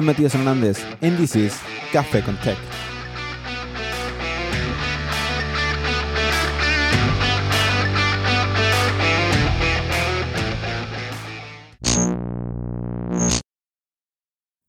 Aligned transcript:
I'm 0.00 0.06
Matias 0.06 0.32
Hernandez, 0.32 0.82
and 1.02 1.18
this 1.18 1.36
is 1.36 1.52
Café 1.92 2.24
con 2.24 2.38
Tech. 2.38 2.56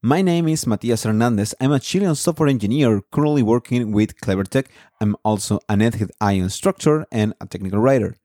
My 0.02 0.20
name 0.20 0.48
is 0.48 0.66
Matias 0.66 1.04
Hernandez. 1.04 1.54
I'm 1.58 1.72
a 1.72 1.80
Chilean 1.80 2.14
software 2.14 2.50
engineer 2.50 3.00
currently 3.10 3.42
working 3.42 3.90
with 3.90 4.20
CleverTech. 4.20 4.66
I'm 5.00 5.16
also 5.24 5.60
an 5.70 5.78
egghead 5.78 6.10
instructor 6.36 7.06
and 7.10 7.32
a 7.40 7.46
technical 7.46 7.78
writer. 7.78 8.16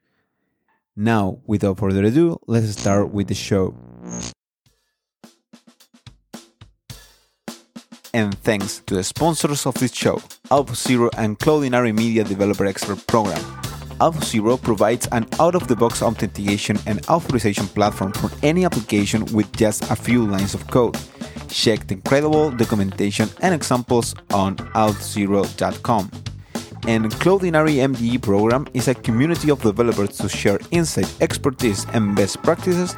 Now, 0.97 1.39
without 1.45 1.77
further 1.77 2.03
ado, 2.03 2.41
let's 2.47 2.67
start 2.77 3.13
with 3.13 3.29
the 3.29 3.33
show. 3.33 3.77
And 8.17 8.33
thanks 8.39 8.79
to 8.87 8.95
the 8.95 9.03
sponsors 9.03 9.67
of 9.67 9.75
this 9.75 9.93
show, 9.93 10.15
Auth0 10.49 11.11
and 11.19 11.37
Cloudinary 11.37 11.93
Media 11.93 12.23
Developer 12.23 12.65
Expert 12.65 13.05
Program. 13.05 13.39
Auth0 13.99 14.59
provides 14.59 15.07
an 15.11 15.27
out-of-the-box 15.39 16.01
authentication 16.01 16.79
and 16.87 17.07
authorization 17.09 17.67
platform 17.67 18.11
for 18.13 18.31
any 18.41 18.65
application 18.65 19.23
with 19.35 19.55
just 19.55 19.83
a 19.91 19.95
few 19.95 20.25
lines 20.25 20.55
of 20.55 20.65
code. 20.65 20.97
Check 21.47 21.85
the 21.85 21.93
incredible 21.93 22.49
documentation 22.49 23.29
and 23.43 23.53
examples 23.53 24.15
on 24.33 24.55
auth0.com 24.73 26.09
and 26.87 27.11
Cloudinary 27.11 27.75
MDE 27.83 28.21
program 28.21 28.65
is 28.73 28.87
a 28.87 28.95
community 28.95 29.51
of 29.51 29.61
developers 29.61 30.17
to 30.17 30.29
share 30.29 30.59
insight, 30.71 31.13
expertise, 31.21 31.85
and 31.93 32.15
best 32.15 32.41
practices 32.41 32.95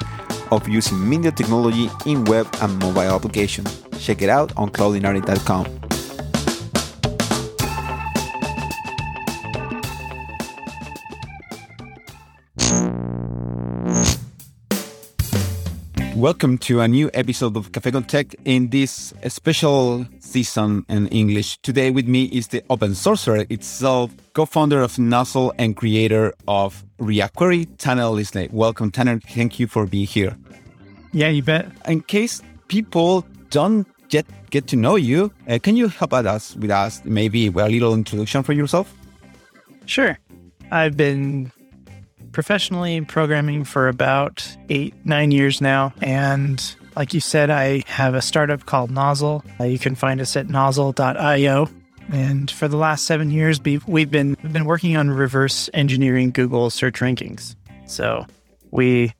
of 0.51 0.67
using 0.67 1.07
media 1.07 1.31
technology 1.31 1.89
in 2.05 2.23
web 2.25 2.47
and 2.61 2.77
mobile 2.79 3.15
applications. 3.15 3.83
Check 3.99 4.21
it 4.21 4.29
out 4.29 4.51
on 4.57 4.69
cloudinary.com. 4.69 5.79
Welcome 16.19 16.57
to 16.57 16.81
a 16.81 16.87
new 16.89 17.09
episode 17.13 17.55
of 17.55 17.71
con 17.71 18.03
Tech 18.03 18.35
in 18.43 18.69
this 18.71 19.13
special 19.29 20.05
season 20.29 20.85
in 20.89 21.07
English. 21.07 21.57
Today 21.61 21.91
with 21.91 22.07
me 22.07 22.25
is 22.25 22.47
the 22.47 22.63
open 22.69 22.91
sourcer 22.91 23.45
itself, 23.51 24.11
co-founder 24.33 24.81
of 24.81 24.99
Nozzle 24.99 25.53
and 25.57 25.75
creator 25.75 26.33
of 26.47 26.83
React 26.99 27.35
Query, 27.35 27.65
Tanner 27.77 28.03
Linsley. 28.03 28.51
Welcome, 28.51 28.91
Tanner. 28.91 29.19
Thank 29.19 29.59
you 29.59 29.67
for 29.67 29.85
being 29.85 30.07
here. 30.07 30.37
Yeah, 31.11 31.29
you 31.29 31.41
bet. 31.41 31.71
In 31.87 32.01
case 32.01 32.41
people 32.67 33.25
don't 33.49 33.87
yet 34.11 34.25
get 34.51 34.67
to 34.67 34.75
know 34.75 34.95
you, 34.95 35.31
uh, 35.47 35.59
can 35.61 35.75
you 35.75 35.87
help 35.87 36.13
us 36.13 36.55
with 36.55 36.71
us 36.71 37.01
maybe 37.03 37.47
a 37.47 37.51
little 37.51 37.93
introduction 37.93 38.43
for 38.43 38.53
yourself? 38.53 38.93
Sure. 39.85 40.17
I've 40.71 40.95
been 40.95 41.51
professionally 42.31 43.01
programming 43.01 43.63
for 43.63 43.87
about 43.87 44.47
eight, 44.69 44.93
nine 45.03 45.31
years 45.31 45.61
now. 45.61 45.93
And 46.01 46.75
like 46.99 47.13
you 47.13 47.21
said, 47.21 47.49
I 47.49 47.81
have 47.87 48.13
a 48.13 48.21
startup 48.21 48.65
called 48.65 48.91
Nozzle. 48.91 49.41
Uh, 49.57 49.63
you 49.63 49.79
can 49.79 49.95
find 49.95 50.19
us 50.19 50.35
at 50.35 50.49
nozzle.io. 50.49 51.69
And 52.11 52.51
for 52.51 52.67
the 52.67 52.75
last 52.75 53.05
seven 53.05 53.31
years, 53.31 53.61
we've 53.63 54.11
been 54.11 54.35
we've 54.43 54.51
been 54.51 54.65
working 54.65 54.97
on 54.97 55.09
reverse 55.09 55.69
engineering 55.73 56.31
Google 56.31 56.69
search 56.69 56.99
rankings. 56.99 57.55
So 57.85 58.25
we 58.71 59.13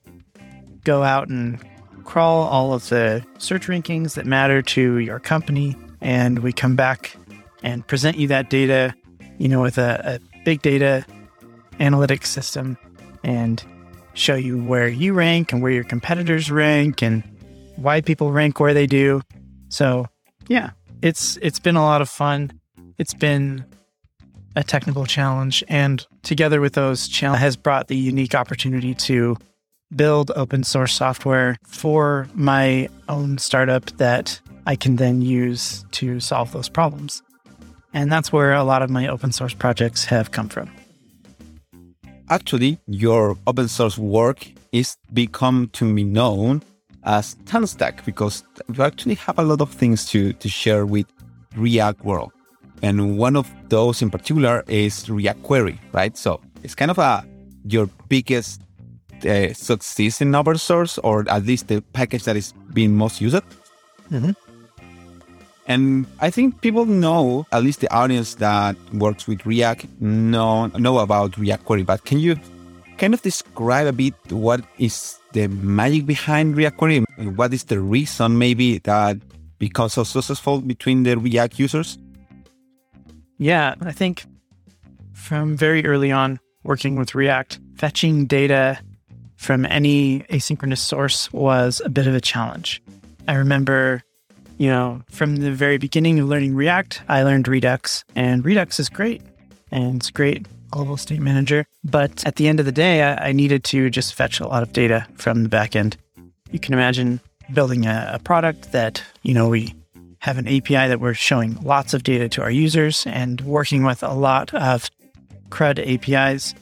go 0.83 1.03
out 1.03 1.29
and 1.29 1.57
crawl 2.03 2.47
all 2.49 2.73
of 2.73 2.89
the 2.89 3.25
search 3.37 3.67
rankings 3.67 4.15
that 4.15 4.25
matter 4.25 4.61
to 4.61 4.97
your 4.97 5.19
company, 5.19 5.77
and 6.01 6.39
we 6.39 6.51
come 6.51 6.75
back 6.75 7.15
and 7.63 7.87
present 7.87 8.17
you 8.17 8.27
that 8.27 8.49
data, 8.49 8.93
you 9.37 9.47
know, 9.47 9.61
with 9.61 9.77
a, 9.77 10.19
a 10.19 10.43
big 10.43 10.61
data 10.61 11.05
analytics 11.79 12.25
system 12.25 12.77
and 13.23 13.63
show 14.15 14.35
you 14.35 14.61
where 14.61 14.89
you 14.89 15.13
rank 15.13 15.53
and 15.53 15.61
where 15.61 15.71
your 15.71 15.85
competitors 15.85 16.51
rank 16.51 17.01
and 17.01 17.23
why 17.79 18.01
people 18.01 18.31
rank 18.31 18.59
where 18.59 18.73
they 18.73 18.87
do. 18.87 19.21
So, 19.69 20.07
yeah, 20.47 20.71
it's 21.01 21.37
it's 21.41 21.59
been 21.59 21.75
a 21.75 21.81
lot 21.81 22.01
of 22.01 22.09
fun. 22.09 22.51
It's 22.97 23.13
been 23.13 23.65
a 24.55 24.63
technical 24.63 25.05
challenge 25.05 25.63
and 25.69 26.05
together 26.23 26.59
with 26.59 26.73
those 26.73 27.07
challenges 27.07 27.41
has 27.41 27.55
brought 27.55 27.87
the 27.87 27.95
unique 27.95 28.35
opportunity 28.35 28.93
to 28.93 29.37
build 29.95 30.31
open 30.35 30.63
source 30.63 30.93
software 30.93 31.57
for 31.65 32.27
my 32.33 32.89
own 33.07 33.37
startup 33.37 33.85
that 33.97 34.39
I 34.65 34.75
can 34.75 34.97
then 34.97 35.21
use 35.21 35.85
to 35.91 36.19
solve 36.19 36.51
those 36.51 36.67
problems. 36.67 37.21
And 37.93 38.11
that's 38.11 38.33
where 38.33 38.53
a 38.53 38.63
lot 38.63 38.81
of 38.81 38.89
my 38.89 39.07
open 39.07 39.31
source 39.31 39.53
projects 39.53 40.05
have 40.05 40.31
come 40.31 40.49
from 40.49 40.69
actually 42.29 42.79
your 42.87 43.37
open 43.47 43.67
source 43.67 43.97
work 43.97 44.47
is 44.71 44.97
become 45.13 45.69
to 45.73 45.93
be 45.93 46.03
known 46.03 46.61
as 47.03 47.35
TanStack 47.45 48.05
because 48.05 48.43
we 48.67 48.83
actually 48.83 49.15
have 49.15 49.39
a 49.39 49.43
lot 49.43 49.61
of 49.61 49.71
things 49.71 50.05
to, 50.09 50.33
to 50.33 50.49
share 50.49 50.85
with 50.85 51.05
React 51.55 52.03
World. 52.03 52.31
And 52.81 53.17
one 53.17 53.35
of 53.35 53.51
those 53.69 54.01
in 54.01 54.09
particular 54.09 54.63
is 54.67 55.09
React 55.09 55.43
Query, 55.43 55.79
right? 55.91 56.15
So 56.17 56.41
it's 56.63 56.75
kind 56.75 56.91
of 56.91 56.97
a 56.97 57.25
your 57.65 57.89
biggest 58.07 58.61
uh, 59.25 59.53
success 59.53 60.21
in 60.21 60.33
open 60.33 60.57
source, 60.57 60.97
or 60.99 61.29
at 61.29 61.43
least 61.45 61.67
the 61.67 61.81
package 61.93 62.23
that 62.23 62.37
is 62.37 62.53
being 62.73 62.95
most 62.95 63.19
used. 63.19 63.43
Mm-hmm. 64.11 64.31
And 65.67 66.07
I 66.19 66.31
think 66.31 66.61
people 66.61 66.85
know, 66.85 67.45
at 67.51 67.63
least 67.63 67.81
the 67.81 67.93
audience 67.93 68.35
that 68.35 68.75
works 68.93 69.27
with 69.27 69.45
React, 69.45 70.01
know, 70.01 70.67
know 70.67 70.97
about 70.99 71.37
React 71.37 71.65
Query. 71.65 71.83
But 71.83 72.05
can 72.05 72.19
you 72.19 72.37
kind 72.99 73.13
of 73.13 73.21
describe 73.21 73.87
a 73.87 73.93
bit 73.93 74.13
what 74.29 74.61
is 74.77 75.17
the 75.31 75.47
magic 75.47 76.05
behind 76.05 76.57
React 76.57 76.77
Query? 76.77 76.99
What 77.35 77.53
is 77.53 77.63
the 77.63 77.79
reason 77.79 78.37
maybe 78.37 78.79
that 78.79 79.17
becomes 79.57 79.93
so 79.93 80.03
successful 80.03 80.59
between 80.59 81.03
the 81.03 81.17
React 81.17 81.59
users? 81.59 81.97
Yeah, 83.37 83.75
I 83.81 83.93
think 83.93 84.25
from 85.13 85.55
very 85.55 85.85
early 85.85 86.11
on 86.11 86.39
working 86.63 86.97
with 86.97 87.15
React, 87.15 87.59
fetching 87.75 88.25
data 88.25 88.79
from 89.37 89.65
any 89.65 90.19
asynchronous 90.29 90.79
source 90.79 91.31
was 91.31 91.81
a 91.85 91.89
bit 91.89 92.05
of 92.05 92.13
a 92.13 92.21
challenge. 92.21 92.81
I 93.27 93.35
remember 93.35 94.03
you 94.57 94.67
know, 94.67 95.01
from 95.09 95.37
the 95.37 95.53
very 95.53 95.77
beginning 95.77 96.19
of 96.19 96.27
learning 96.27 96.53
React, 96.53 97.03
I 97.07 97.23
learned 97.23 97.47
Redux, 97.47 98.03
and 98.13 98.43
Redux 98.43 98.77
is 98.77 98.89
great. 98.89 99.21
And 99.71 99.95
it's 99.95 100.11
great 100.11 100.47
global 100.69 100.97
state 100.97 101.19
manager. 101.19 101.65
But 101.83 102.25
at 102.25 102.35
the 102.35 102.47
end 102.47 102.59
of 102.59 102.65
the 102.65 102.71
day, 102.71 103.03
I, 103.03 103.29
I 103.29 103.31
needed 103.31 103.63
to 103.65 103.89
just 103.89 104.13
fetch 104.13 104.39
a 104.39 104.47
lot 104.47 104.63
of 104.63 104.73
data 104.73 105.07
from 105.15 105.43
the 105.43 105.49
backend. 105.49 105.95
You 106.51 106.59
can 106.59 106.73
imagine 106.73 107.19
building 107.53 107.85
a, 107.85 108.11
a 108.15 108.19
product 108.19 108.71
that, 108.71 109.03
you 109.23 109.33
know, 109.33 109.49
we 109.49 109.73
have 110.19 110.37
an 110.37 110.47
API 110.47 110.87
that 110.87 110.99
we're 110.99 111.13
showing 111.13 111.55
lots 111.61 111.93
of 111.93 112.03
data 112.03 112.27
to 112.29 112.41
our 112.41 112.51
users 112.51 113.05
and 113.07 113.41
working 113.41 113.83
with 113.83 114.03
a 114.03 114.13
lot 114.13 114.53
of 114.53 114.89
CRUD 115.49 115.79
APIs. 115.79 116.53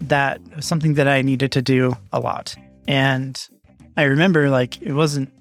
That 0.00 0.40
was 0.54 0.66
something 0.66 0.94
that 0.94 1.08
I 1.08 1.22
needed 1.22 1.52
to 1.52 1.62
do 1.62 1.96
a 2.12 2.20
lot. 2.20 2.54
And 2.86 3.40
I 3.96 4.04
remember 4.04 4.50
like 4.50 4.80
it 4.82 4.92
wasn't 4.92 5.32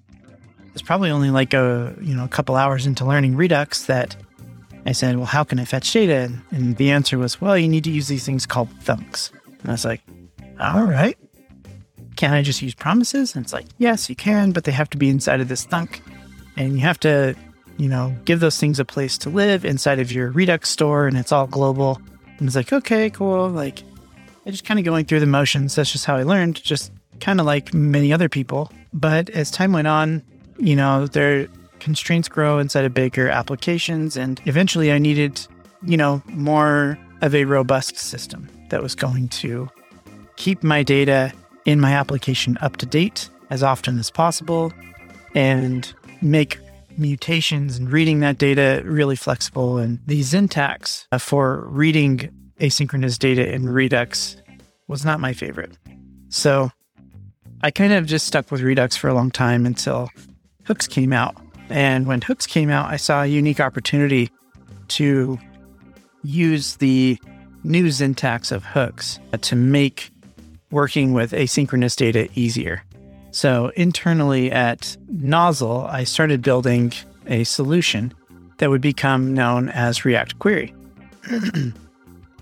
was 0.73 0.81
probably 0.81 1.09
only 1.09 1.29
like 1.29 1.53
a 1.53 1.95
you 2.01 2.15
know 2.15 2.23
a 2.23 2.29
couple 2.29 2.55
hours 2.55 2.85
into 2.85 3.05
learning 3.05 3.35
Redux 3.35 3.85
that 3.85 4.15
I 4.89 4.93
said, 4.93 5.15
"Well, 5.17 5.25
how 5.25 5.43
can 5.43 5.59
I 5.59 5.65
fetch 5.65 5.93
data?" 5.93 6.31
And 6.51 6.75
the 6.77 6.89
answer 6.91 7.17
was, 7.17 7.39
"Well, 7.39 7.57
you 7.57 7.67
need 7.67 7.83
to 7.83 7.91
use 7.91 8.07
these 8.07 8.25
things 8.25 8.45
called 8.45 8.69
thunks." 8.81 9.31
And 9.61 9.69
I 9.69 9.73
was 9.73 9.85
like, 9.85 10.01
"All 10.59 10.83
right, 10.83 11.17
can 12.15 12.33
I 12.33 12.41
just 12.41 12.61
use 12.61 12.73
promises?" 12.73 13.35
And 13.35 13.45
it's 13.45 13.53
like, 13.53 13.67
"Yes, 13.77 14.09
you 14.09 14.15
can, 14.15 14.51
but 14.51 14.63
they 14.63 14.71
have 14.71 14.89
to 14.89 14.97
be 14.97 15.09
inside 15.09 15.41
of 15.41 15.47
this 15.47 15.63
thunk, 15.63 16.01
and 16.57 16.73
you 16.73 16.79
have 16.79 16.99
to." 17.01 17.35
You 17.77 17.87
know, 17.87 18.13
give 18.25 18.41
those 18.41 18.59
things 18.59 18.77
a 18.77 18.83
place 18.83 19.17
to 19.19 19.29
live 19.29 19.63
inside 19.63 19.99
of 20.01 20.11
your 20.11 20.31
Redux 20.31 20.67
store, 20.67 21.07
and 21.07 21.15
it's 21.15 21.31
all 21.31 21.47
global. 21.47 22.01
And 22.37 22.45
it's 22.45 22.55
like, 22.57 22.73
okay, 22.73 23.09
cool. 23.09 23.47
Like, 23.47 23.83
I 24.45 24.51
just 24.51 24.65
kind 24.65 24.79
of 24.79 24.85
going 24.85 25.05
through 25.05 25.21
the 25.21 25.25
motions. 25.25 25.75
That's 25.75 25.89
just 25.89 26.03
how 26.03 26.17
I 26.17 26.23
learned, 26.23 26.61
just 26.61 26.91
kind 27.21 27.39
of 27.39 27.45
like 27.45 27.73
many 27.73 28.11
other 28.11 28.27
people. 28.27 28.69
But 28.91 29.29
as 29.29 29.49
time 29.49 29.71
went 29.71 29.87
on, 29.87 30.23
you 30.57 30.75
know, 30.75 31.07
their 31.07 31.47
constraints 31.79 32.27
grow 32.27 32.59
inside 32.59 32.85
of 32.85 32.93
bigger 32.93 33.29
applications. 33.29 34.17
And 34.17 34.41
eventually 34.45 34.91
I 34.91 34.97
needed, 34.97 35.45
you 35.83 35.97
know, 35.97 36.21
more 36.27 36.97
of 37.21 37.35
a 37.35 37.45
robust 37.45 37.97
system 37.97 38.49
that 38.69 38.81
was 38.81 38.95
going 38.95 39.29
to 39.29 39.69
keep 40.35 40.63
my 40.63 40.83
data 40.83 41.33
in 41.65 41.79
my 41.79 41.91
application 41.91 42.57
up 42.61 42.77
to 42.77 42.85
date 42.85 43.29
as 43.49 43.63
often 43.63 43.99
as 43.99 44.09
possible 44.09 44.71
and 45.35 45.93
make 46.21 46.59
mutations 46.97 47.77
and 47.77 47.91
reading 47.91 48.19
that 48.19 48.37
data 48.37 48.81
really 48.85 49.15
flexible. 49.15 49.77
And 49.77 49.99
the 50.05 50.21
syntax 50.23 51.07
uh, 51.11 51.17
for 51.17 51.65
reading 51.67 52.29
asynchronous 52.59 53.17
data 53.17 53.53
in 53.53 53.69
Redux 53.69 54.37
was 54.87 55.05
not 55.05 55.19
my 55.19 55.33
favorite. 55.33 55.71
So 56.29 56.71
I 57.61 57.71
kind 57.71 57.93
of 57.93 58.05
just 58.05 58.27
stuck 58.27 58.51
with 58.51 58.61
Redux 58.61 58.95
for 58.95 59.07
a 59.07 59.13
long 59.13 59.31
time 59.31 59.65
until 59.65 60.09
hooks 60.65 60.87
came 60.87 61.13
out. 61.13 61.35
And 61.69 62.07
when 62.07 62.21
hooks 62.21 62.47
came 62.47 62.69
out, 62.69 62.89
I 62.89 62.97
saw 62.97 63.23
a 63.23 63.27
unique 63.27 63.59
opportunity 63.59 64.29
to 64.89 65.37
use 66.23 66.77
the 66.77 67.19
new 67.63 67.91
syntax 67.91 68.51
of 68.51 68.63
hooks 68.63 69.19
uh, 69.33 69.37
to 69.37 69.55
make 69.55 70.11
working 70.71 71.13
with 71.13 71.31
asynchronous 71.31 71.95
data 71.95 72.29
easier. 72.35 72.83
So 73.31 73.71
internally 73.75 74.51
at 74.51 74.97
Nozzle, 75.07 75.85
I 75.85 76.03
started 76.03 76.41
building 76.41 76.93
a 77.27 77.43
solution 77.43 78.13
that 78.57 78.69
would 78.69 78.81
become 78.81 79.33
known 79.33 79.69
as 79.69 80.05
React 80.05 80.39
Query. 80.39 80.73
and 81.29 81.73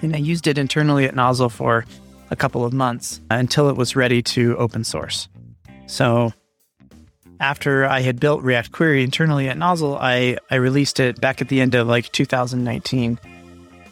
I 0.04 0.18
used 0.18 0.48
it 0.48 0.58
internally 0.58 1.06
at 1.06 1.16
Nozzle 1.16 1.50
for 1.50 1.86
a 2.32 2.36
couple 2.36 2.66
of 2.66 2.74
months 2.74 3.22
until 3.30 3.70
it 3.70 3.76
was 3.76 3.96
ready 3.96 4.22
to 4.22 4.58
open 4.58 4.84
source. 4.84 5.28
So 5.88 6.34
after 7.40 7.86
I 7.86 8.02
had 8.02 8.20
built 8.20 8.42
React 8.42 8.72
Query 8.72 9.04
internally 9.04 9.50
at 9.50 9.58
Nozzle, 9.58 9.98
I, 9.98 10.38
I 10.50 10.56
released 10.56 11.00
it 11.00 11.20
back 11.22 11.42
at 11.42 11.50
the 11.50 11.62
end 11.62 11.76
of 11.76 11.88
like 11.88 12.12
2019. 12.12 13.20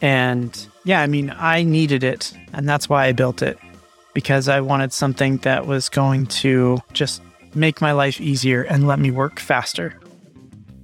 And 0.00 0.66
yeah, 0.84 1.00
I 1.00 1.06
mean, 1.06 1.32
I 1.36 1.62
needed 1.62 2.04
it. 2.04 2.32
And 2.52 2.68
that's 2.68 2.88
why 2.88 3.06
I 3.06 3.12
built 3.12 3.42
it 3.42 3.58
because 4.14 4.48
I 4.48 4.60
wanted 4.62 4.92
something 4.92 5.36
that 5.38 5.66
was 5.66 5.88
going 5.88 6.26
to 6.26 6.78
just 6.92 7.20
make 7.54 7.80
my 7.80 7.92
life 7.92 8.20
easier 8.20 8.62
and 8.62 8.86
let 8.86 8.98
me 8.98 9.10
work 9.10 9.38
faster. 9.38 9.98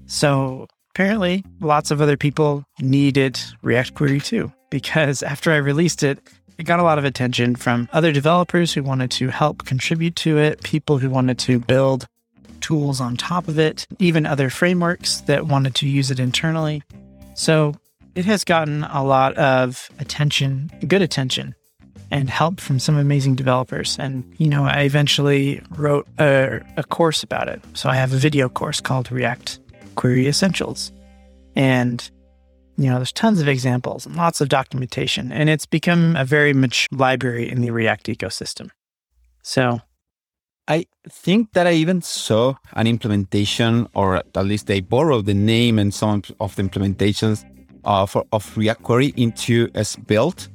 So 0.06 0.66
apparently, 0.90 1.44
lots 1.60 1.90
of 1.90 2.02
other 2.02 2.18
people 2.18 2.64
needed 2.80 3.40
React 3.62 3.94
Query 3.94 4.20
too, 4.20 4.52
because 4.70 5.22
after 5.22 5.50
I 5.50 5.56
released 5.56 6.02
it, 6.02 6.18
it 6.58 6.64
got 6.64 6.80
a 6.80 6.82
lot 6.82 6.98
of 6.98 7.04
attention 7.04 7.56
from 7.56 7.88
other 7.92 8.12
developers 8.12 8.74
who 8.74 8.82
wanted 8.82 9.10
to 9.12 9.28
help 9.28 9.64
contribute 9.64 10.16
to 10.16 10.36
it, 10.38 10.62
people 10.62 10.98
who 10.98 11.08
wanted 11.08 11.38
to 11.40 11.58
build 11.58 12.06
tools 12.62 13.00
on 13.00 13.16
top 13.16 13.48
of 13.48 13.58
it, 13.58 13.86
even 13.98 14.24
other 14.24 14.48
frameworks 14.48 15.20
that 15.22 15.46
wanted 15.46 15.74
to 15.74 15.88
use 15.88 16.10
it 16.10 16.18
internally. 16.18 16.82
So 17.34 17.74
it 18.14 18.24
has 18.24 18.44
gotten 18.44 18.84
a 18.84 19.04
lot 19.04 19.34
of 19.34 19.90
attention, 19.98 20.70
good 20.86 21.02
attention, 21.02 21.54
and 22.10 22.28
help 22.28 22.60
from 22.60 22.78
some 22.78 22.96
amazing 22.96 23.34
developers. 23.34 23.96
And, 23.98 24.24
you 24.36 24.48
know, 24.48 24.64
I 24.64 24.82
eventually 24.82 25.62
wrote 25.76 26.06
a, 26.18 26.60
a 26.76 26.84
course 26.84 27.22
about 27.22 27.48
it. 27.48 27.62
So 27.74 27.88
I 27.88 27.96
have 27.96 28.12
a 28.12 28.18
video 28.18 28.48
course 28.48 28.80
called 28.80 29.10
React 29.10 29.58
Query 29.94 30.28
Essentials. 30.28 30.92
And, 31.56 32.10
you 32.76 32.90
know, 32.90 32.96
there's 32.96 33.12
tons 33.12 33.40
of 33.40 33.48
examples 33.48 34.06
and 34.06 34.16
lots 34.16 34.40
of 34.40 34.48
documentation, 34.48 35.32
and 35.32 35.48
it's 35.48 35.66
become 35.66 36.16
a 36.16 36.24
very 36.24 36.52
much 36.52 36.88
library 36.92 37.50
in 37.50 37.60
the 37.62 37.70
React 37.70 38.06
ecosystem. 38.06 38.70
So 39.42 39.80
I 40.68 40.86
think 41.08 41.54
that 41.54 41.66
I 41.66 41.72
even 41.72 42.02
saw 42.02 42.54
an 42.74 42.86
implementation, 42.86 43.88
or 43.94 44.16
at 44.16 44.46
least 44.46 44.68
they 44.68 44.80
borrowed 44.80 45.26
the 45.26 45.34
name 45.34 45.78
and 45.78 45.92
some 45.92 46.22
of 46.38 46.54
the 46.54 46.62
implementations 46.62 47.44
uh, 47.84 48.06
for, 48.06 48.24
of 48.32 48.56
React 48.56 48.82
Query 48.82 49.12
into 49.16 49.68
a 49.74 49.84
Svelte, 49.84 50.48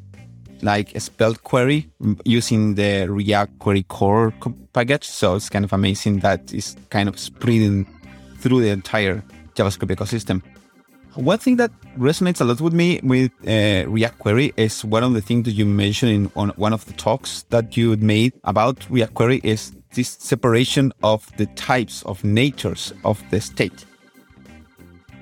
like 0.62 0.96
a 0.96 1.02
Svelte 1.02 1.44
query 1.44 1.90
using 2.24 2.76
the 2.76 3.08
React 3.10 3.60
Query 3.60 3.84
core 3.84 4.34
package. 4.72 5.04
So 5.04 5.36
it's 5.36 5.50
kind 5.50 5.66
of 5.66 5.74
amazing 5.74 6.20
that 6.20 6.54
it's 6.54 6.78
kind 6.90 7.10
of 7.10 7.20
spreading 7.20 7.86
through 8.40 8.62
the 8.62 8.70
entire 8.70 9.22
JavaScript 9.56 9.94
ecosystem. 9.94 10.42
One 11.16 11.40
thing 11.40 11.56
that 11.58 11.72
resonates 11.98 12.42
a 12.42 12.44
lot 12.44 12.62
with 12.62 12.74
me 12.74 13.00
with 13.02 13.32
uh, 13.46 13.90
React 13.90 14.20
Query 14.20 14.54
is 14.56 14.86
one 14.86 15.04
of 15.04 15.14
the 15.14 15.22
things 15.22 15.46
that 15.46 15.52
you 15.52 15.66
mentioned 15.66 16.12
in 16.12 16.32
on 16.36 16.50
one 16.50 16.74
of 16.74 16.86
the 16.86 16.94
talks 16.94 17.44
that 17.50 17.76
you 17.76 17.98
made 17.98 18.34
about 18.44 18.88
React 18.90 19.14
Query 19.16 19.42
is 19.44 19.74
this 19.98 20.16
separation 20.20 20.94
of 21.02 21.26
the 21.38 21.48
types 21.58 22.04
of 22.04 22.24
natures 22.24 22.94
of 23.04 23.22
the 23.32 23.42
state. 23.42 23.84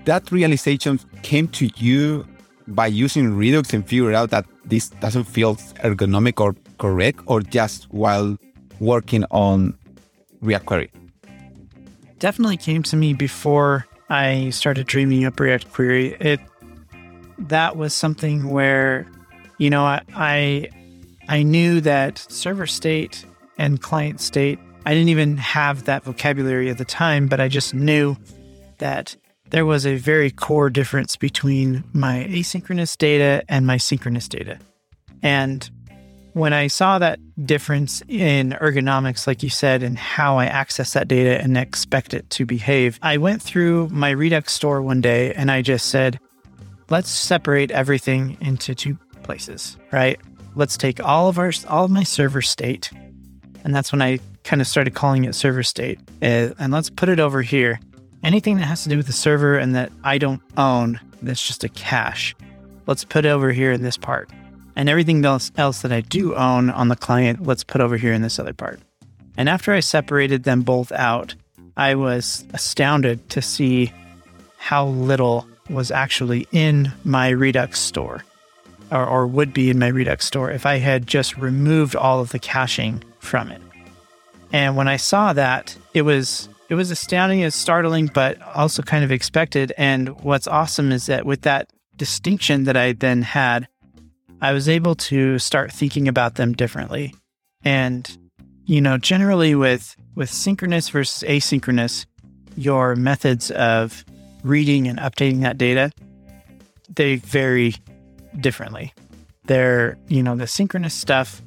That 0.03 0.31
realization 0.31 0.99
came 1.23 1.47
to 1.59 1.69
you 1.77 2.27
by 2.67 2.87
using 2.87 3.35
Redux 3.35 3.73
and 3.73 3.87
figure 3.87 4.13
out 4.13 4.31
that 4.31 4.45
this 4.65 4.89
doesn't 4.89 5.23
feel 5.23 5.55
ergonomic 5.83 6.41
or 6.41 6.55
correct, 6.77 7.21
or 7.25 7.39
just 7.41 7.85
while 7.93 8.37
working 8.81 9.23
on 9.31 9.73
React 10.41 10.65
Query? 10.65 10.91
Definitely 12.19 12.57
came 12.57 12.83
to 12.83 12.97
me 12.97 13.13
before 13.13 13.85
I 14.09 14.49
started 14.49 14.87
dreaming 14.87 15.23
up 15.25 15.39
React 15.39 15.71
Query. 15.71 16.17
It 16.19 16.41
that 17.37 17.77
was 17.77 17.93
something 17.93 18.49
where, 18.49 19.07
you 19.57 19.69
know, 19.69 19.83
I, 19.83 20.01
I 20.13 20.69
I 21.29 21.43
knew 21.43 21.79
that 21.81 22.17
server 22.17 22.67
state 22.67 23.25
and 23.57 23.81
client 23.81 24.19
state. 24.19 24.59
I 24.85 24.93
didn't 24.93 25.09
even 25.09 25.37
have 25.37 25.85
that 25.85 26.03
vocabulary 26.03 26.69
at 26.69 26.77
the 26.77 26.85
time, 26.85 27.27
but 27.27 27.39
I 27.39 27.47
just 27.47 27.73
knew 27.73 28.17
that 28.77 29.15
there 29.49 29.65
was 29.65 29.85
a 29.85 29.95
very 29.95 30.31
core 30.31 30.69
difference 30.69 31.15
between 31.15 31.83
my 31.93 32.25
asynchronous 32.29 32.97
data 32.97 33.43
and 33.49 33.65
my 33.65 33.77
synchronous 33.77 34.27
data. 34.27 34.59
And 35.23 35.69
when 36.33 36.53
I 36.53 36.67
saw 36.67 36.99
that 36.99 37.19
difference 37.45 38.03
in 38.07 38.51
ergonomics, 38.51 39.25
like 39.25 39.41
you 39.41 39.49
said, 39.49 39.81
and 39.81 39.97
how 39.97 40.37
I 40.37 40.45
access 40.45 40.93
that 40.93 41.07
data 41.07 41.41
and 41.41 41.57
expect 41.57 42.13
it 42.13 42.29
to 42.31 42.45
behave, 42.45 42.99
I 43.01 43.17
went 43.17 43.41
through 43.41 43.89
my 43.89 44.09
Redux 44.09 44.53
store 44.53 44.81
one 44.81 45.01
day 45.01 45.33
and 45.33 45.49
I 45.49 45.61
just 45.61 45.87
said, 45.87 46.19
let's 46.89 47.09
separate 47.09 47.71
everything 47.71 48.37
into 48.41 48.75
two 48.75 48.97
places, 49.23 49.77
right? 49.91 50.19
Let's 50.55 50.77
take 50.77 51.03
all 51.03 51.27
of 51.27 51.39
our 51.39 51.51
all 51.67 51.85
of 51.85 51.91
my 51.91 52.03
server 52.03 52.41
state 52.41 52.91
and 53.63 53.73
that's 53.73 53.91
when 53.91 54.01
I 54.01 54.19
kind 54.45 54.61
of 54.61 54.67
started 54.67 54.93
calling 54.93 55.25
it 55.25 55.35
server 55.35 55.63
state. 55.63 55.99
Uh, 56.21 56.53
and 56.57 56.71
let's 56.71 56.89
put 56.89 57.09
it 57.09 57.19
over 57.19 57.41
here. 57.41 57.79
Anything 58.23 58.57
that 58.57 58.65
has 58.65 58.83
to 58.83 58.89
do 58.89 58.97
with 58.97 59.07
the 59.07 59.13
server 59.13 59.57
and 59.57 59.75
that 59.75 59.91
I 60.03 60.17
don't 60.17 60.41
own, 60.55 60.99
that's 61.21 61.45
just 61.45 61.63
a 61.63 61.69
cache. 61.69 62.35
Let's 62.87 63.03
put 63.03 63.25
over 63.25 63.51
here 63.51 63.71
in 63.71 63.81
this 63.81 63.97
part. 63.97 64.29
And 64.75 64.87
everything 64.87 65.23
else, 65.25 65.51
else 65.57 65.81
that 65.81 65.91
I 65.91 66.01
do 66.01 66.35
own 66.35 66.69
on 66.69 66.87
the 66.87 66.95
client, 66.95 67.43
let's 67.43 67.63
put 67.63 67.81
over 67.81 67.97
here 67.97 68.13
in 68.13 68.21
this 68.21 68.39
other 68.39 68.53
part. 68.53 68.79
And 69.37 69.49
after 69.49 69.73
I 69.73 69.79
separated 69.79 70.43
them 70.43 70.61
both 70.61 70.91
out, 70.91 71.35
I 71.75 71.95
was 71.95 72.45
astounded 72.53 73.29
to 73.31 73.41
see 73.41 73.91
how 74.57 74.87
little 74.87 75.47
was 75.69 75.91
actually 75.91 76.47
in 76.51 76.91
my 77.03 77.29
Redux 77.29 77.79
store 77.79 78.23
or, 78.91 79.05
or 79.05 79.27
would 79.27 79.53
be 79.53 79.69
in 79.69 79.79
my 79.79 79.87
Redux 79.87 80.25
store 80.25 80.51
if 80.51 80.65
I 80.65 80.77
had 80.77 81.07
just 81.07 81.37
removed 81.37 81.95
all 81.95 82.19
of 82.19 82.29
the 82.29 82.39
caching 82.39 83.03
from 83.19 83.49
it. 83.49 83.61
And 84.51 84.75
when 84.75 84.87
I 84.87 84.97
saw 84.97 85.33
that, 85.33 85.77
it 85.93 86.03
was 86.03 86.49
it 86.69 86.75
was 86.75 86.91
astounding, 86.91 87.43
as 87.43 87.53
startling, 87.53 88.07
but 88.07 88.41
also 88.41 88.81
kind 88.81 89.03
of 89.03 89.11
expected. 89.11 89.71
And 89.77 90.09
what's 90.21 90.47
awesome 90.47 90.91
is 90.91 91.05
that 91.05 91.25
with 91.25 91.41
that 91.41 91.69
distinction 91.95 92.63
that 92.63 92.75
I 92.75 92.93
then 92.93 93.21
had, 93.21 93.67
I 94.41 94.51
was 94.51 94.67
able 94.67 94.95
to 94.95 95.37
start 95.39 95.71
thinking 95.71 96.07
about 96.07 96.35
them 96.35 96.53
differently. 96.53 97.13
And 97.63 98.17
you 98.65 98.81
know, 98.81 98.97
generally 98.97 99.55
with 99.55 99.95
with 100.15 100.29
synchronous 100.29 100.89
versus 100.89 101.27
asynchronous, 101.27 102.05
your 102.55 102.95
methods 102.95 103.51
of 103.51 104.03
reading 104.43 104.87
and 104.87 104.99
updating 104.99 105.41
that 105.41 105.57
data 105.57 105.91
they 106.93 107.17
vary 107.17 107.75
differently. 108.39 108.93
They're, 109.45 109.97
you 110.07 110.23
know, 110.23 110.35
the 110.35 110.47
synchronous 110.47 110.93
stuff 110.93 111.41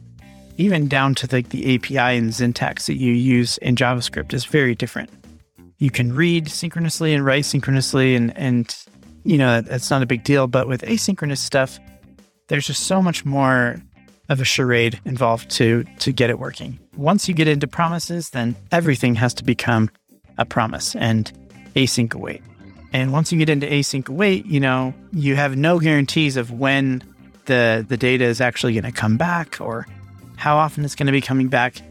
even 0.59 0.89
down 0.89 1.15
to 1.15 1.29
like 1.33 1.49
the 1.49 1.75
API 1.75 2.19
and 2.19 2.35
syntax 2.35 2.87
that 2.87 2.97
you 2.97 3.13
use 3.13 3.57
in 3.59 3.77
JavaScript 3.77 4.35
is 4.35 4.45
very 4.45 4.75
different. 4.75 5.09
You 5.79 5.91
can 5.91 6.13
read 6.13 6.49
synchronously 6.49 7.15
and 7.15 7.25
write 7.25 7.45
synchronously, 7.47 8.17
and 8.17 8.37
and 8.37 8.77
you 9.25 9.39
know 9.39 9.61
that's 9.61 9.91
not 9.91 10.03
a 10.03 10.07
big 10.07 10.25
deal. 10.25 10.49
But 10.49 10.67
with 10.67 10.83
asynchronous 10.83 11.39
stuff, 11.39 11.79
there's 12.49 12.67
just 12.67 12.85
so 12.85 13.01
much 13.01 13.25
more 13.25 13.81
of 14.29 14.41
a 14.41 14.45
charade 14.45 15.01
involved 15.05 15.49
to 15.51 15.85
to 16.01 16.13
get 16.13 16.29
it 16.29 16.41
working. 16.41 16.79
Once 16.97 17.29
you 17.29 17.35
get 17.35 17.47
into 17.47 17.69
promises, 17.69 18.31
then 18.31 18.57
everything 18.73 19.15
has 19.15 19.33
to 19.35 19.45
become 19.45 19.89
a 20.37 20.45
promise 20.45 20.97
and 20.97 21.33
async 21.77 22.13
await. 22.15 22.43
And 22.93 23.13
once 23.13 23.31
you 23.31 23.39
get 23.39 23.49
into 23.49 23.67
async 23.67 24.09
await, 24.09 24.45
you 24.47 24.59
know 24.59 24.93
you 25.13 25.37
have 25.37 25.57
no 25.57 25.79
guarantees 25.79 26.37
of 26.37 26.51
when 26.51 27.05
the 27.45 27.87
the 27.89 27.97
data 27.97 28.25
is 28.25 28.41
actually 28.41 28.73
going 28.73 28.83
to 28.83 28.93
come 28.93 29.17
back 29.17 29.61
or 29.61 29.87
how 30.39 30.57
often 30.57 30.85
it's 30.85 30.95
going 30.95 31.07
to 31.07 31.13
be 31.13 31.21
coming 31.21 31.49
back. 31.49 31.83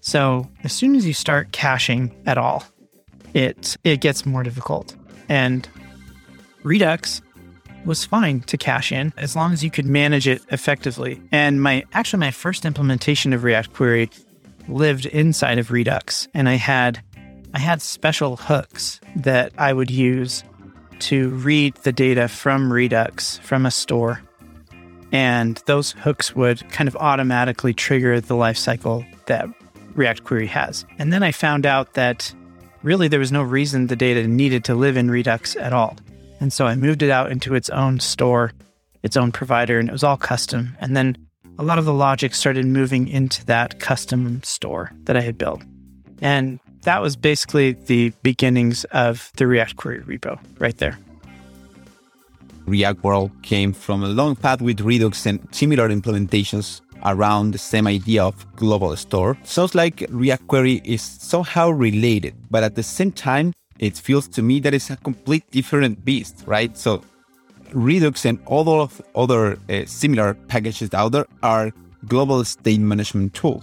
So 0.00 0.48
as 0.62 0.72
soon 0.72 0.94
as 0.94 1.06
you 1.06 1.12
start 1.12 1.52
caching 1.52 2.14
at 2.24 2.38
all, 2.38 2.64
it 3.34 3.76
it 3.84 4.00
gets 4.00 4.24
more 4.24 4.42
difficult. 4.42 4.96
And 5.28 5.68
Redux 6.62 7.20
was 7.84 8.04
fine 8.04 8.40
to 8.40 8.56
cache 8.56 8.92
in 8.92 9.12
as 9.16 9.36
long 9.36 9.52
as 9.52 9.62
you 9.62 9.70
could 9.70 9.86
manage 9.86 10.26
it 10.26 10.42
effectively. 10.50 11.20
And 11.32 11.62
my 11.62 11.84
actually 11.92 12.20
my 12.20 12.30
first 12.30 12.64
implementation 12.64 13.32
of 13.32 13.44
React 13.44 13.72
Query 13.72 14.10
lived 14.68 15.06
inside 15.06 15.58
of 15.58 15.70
Redux 15.70 16.28
and 16.34 16.48
I 16.48 16.54
had 16.54 17.02
I 17.54 17.58
had 17.58 17.80
special 17.80 18.36
hooks 18.36 19.00
that 19.16 19.52
I 19.56 19.72
would 19.72 19.90
use 19.90 20.44
to 20.98 21.30
read 21.30 21.74
the 21.76 21.92
data 21.92 22.28
from 22.28 22.72
Redux 22.72 23.38
from 23.38 23.66
a 23.66 23.70
store 23.70 24.20
and 25.12 25.62
those 25.66 25.92
hooks 25.92 26.34
would 26.34 26.68
kind 26.70 26.88
of 26.88 26.96
automatically 26.96 27.72
trigger 27.72 28.20
the 28.20 28.34
lifecycle 28.34 29.06
that 29.26 29.48
React 29.94 30.24
Query 30.24 30.46
has. 30.46 30.84
And 30.98 31.12
then 31.12 31.22
I 31.22 31.32
found 31.32 31.66
out 31.66 31.94
that 31.94 32.34
really 32.82 33.08
there 33.08 33.20
was 33.20 33.32
no 33.32 33.42
reason 33.42 33.86
the 33.86 33.96
data 33.96 34.26
needed 34.26 34.64
to 34.64 34.74
live 34.74 34.96
in 34.96 35.10
Redux 35.10 35.56
at 35.56 35.72
all. 35.72 35.96
And 36.40 36.52
so 36.52 36.66
I 36.66 36.74
moved 36.74 37.02
it 37.02 37.10
out 37.10 37.32
into 37.32 37.54
its 37.54 37.70
own 37.70 37.98
store, 38.00 38.52
its 39.02 39.16
own 39.16 39.32
provider, 39.32 39.78
and 39.78 39.88
it 39.88 39.92
was 39.92 40.04
all 40.04 40.16
custom. 40.16 40.76
And 40.80 40.96
then 40.96 41.16
a 41.58 41.62
lot 41.62 41.78
of 41.78 41.86
the 41.86 41.94
logic 41.94 42.34
started 42.34 42.66
moving 42.66 43.08
into 43.08 43.44
that 43.46 43.80
custom 43.80 44.42
store 44.42 44.92
that 45.04 45.16
I 45.16 45.22
had 45.22 45.38
built. 45.38 45.62
And 46.20 46.60
that 46.82 47.00
was 47.00 47.16
basically 47.16 47.72
the 47.72 48.12
beginnings 48.22 48.84
of 48.84 49.32
the 49.36 49.46
React 49.46 49.76
Query 49.76 50.00
repo 50.02 50.38
right 50.58 50.76
there. 50.76 50.98
React 52.66 53.04
World 53.04 53.30
came 53.42 53.72
from 53.72 54.02
a 54.02 54.08
long 54.08 54.36
path 54.36 54.60
with 54.60 54.80
Redux 54.80 55.26
and 55.26 55.40
similar 55.52 55.88
implementations 55.88 56.80
around 57.04 57.52
the 57.52 57.58
same 57.58 57.86
idea 57.86 58.24
of 58.24 58.34
global 58.56 58.94
store. 58.96 59.38
Sounds 59.44 59.74
like 59.74 60.04
React 60.10 60.46
Query 60.48 60.80
is 60.84 61.02
somehow 61.02 61.70
related, 61.70 62.34
but 62.50 62.64
at 62.64 62.74
the 62.74 62.82
same 62.82 63.12
time, 63.12 63.52
it 63.78 63.96
feels 63.96 64.26
to 64.28 64.42
me 64.42 64.60
that 64.60 64.74
it's 64.74 64.90
a 64.90 64.96
complete 64.96 65.48
different 65.50 66.04
beast, 66.04 66.42
right? 66.46 66.76
So 66.76 67.02
Redux 67.72 68.24
and 68.24 68.38
all 68.46 68.80
of 68.80 69.00
other 69.14 69.58
uh, 69.68 69.84
similar 69.86 70.34
packages 70.48 70.92
out 70.94 71.12
there 71.12 71.26
are 71.42 71.72
global 72.06 72.44
state 72.44 72.80
management 72.80 73.34
tool. 73.34 73.62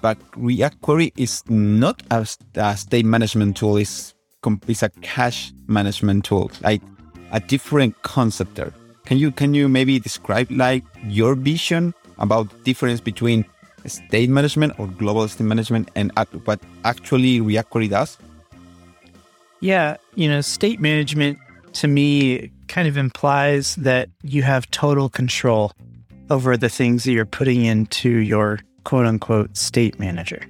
But 0.00 0.18
React 0.36 0.80
Query 0.82 1.12
is 1.16 1.42
not 1.48 2.02
a, 2.10 2.26
a 2.54 2.76
state 2.76 3.04
management 3.04 3.56
tool, 3.56 3.76
it's, 3.76 4.14
it's 4.68 4.82
a 4.82 4.90
cache 5.02 5.52
management 5.66 6.24
tool, 6.24 6.50
like 6.62 6.82
a 7.32 7.40
different 7.40 8.00
concept 8.02 8.54
there. 8.54 8.72
Can 9.04 9.18
you 9.18 9.30
can 9.30 9.54
you 9.54 9.68
maybe 9.68 9.98
describe 9.98 10.50
like 10.50 10.84
your 11.04 11.34
vision 11.34 11.94
about 12.18 12.50
the 12.50 12.56
difference 12.64 13.00
between 13.00 13.44
state 13.86 14.28
management 14.28 14.78
or 14.78 14.86
global 14.88 15.28
state 15.28 15.44
management 15.44 15.90
and 15.94 16.10
what 16.44 16.60
actually 16.84 17.40
React 17.40 17.70
Query 17.70 17.88
does? 17.88 18.18
Yeah, 19.60 19.96
you 20.14 20.28
know, 20.28 20.40
state 20.40 20.80
management 20.80 21.38
to 21.74 21.88
me 21.88 22.50
kind 22.68 22.88
of 22.88 22.96
implies 22.96 23.76
that 23.76 24.08
you 24.22 24.42
have 24.42 24.70
total 24.70 25.08
control 25.08 25.72
over 26.30 26.56
the 26.56 26.68
things 26.68 27.04
that 27.04 27.12
you're 27.12 27.24
putting 27.24 27.64
into 27.64 28.08
your 28.08 28.60
quote 28.84 29.06
unquote 29.06 29.56
state 29.56 29.98
manager. 29.98 30.42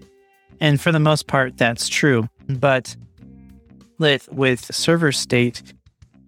And 0.61 0.81
for 0.81 0.93
the 0.93 1.01
most 1.01 1.27
part, 1.27 1.59
that's 1.59 1.89
true. 1.89 2.29
But 2.49 2.97
with, 3.99 4.29
with 4.33 4.75
server 4.75 5.13
state, 5.13 5.75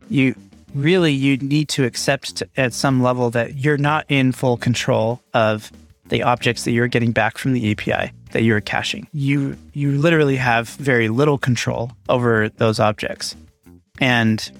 you 0.09 0.35
really 0.75 1.12
you 1.12 1.37
need 1.38 1.69
to 1.71 1.85
accept 1.85 2.43
at 2.57 2.73
some 2.73 3.03
level 3.03 3.31
that 3.31 3.57
you're 3.57 3.79
not 3.79 4.05
in 4.09 4.33
full 4.33 4.57
control 4.57 5.21
of 5.35 5.73
the 6.09 6.23
objects 6.23 6.65
that 6.65 6.73
you're 6.73 6.88
getting 6.88 7.12
back 7.12 7.38
from 7.38 7.53
the 7.53 7.71
API 7.71 8.12
that 8.33 8.43
you're 8.43 8.61
caching. 8.61 9.07
You 9.12 9.57
you 9.73 9.93
literally 9.93 10.37
have 10.37 10.69
very 10.71 11.09
little 11.09 11.38
control 11.38 11.93
over 12.09 12.49
those 12.49 12.81
objects. 12.81 13.37
And 14.00 14.50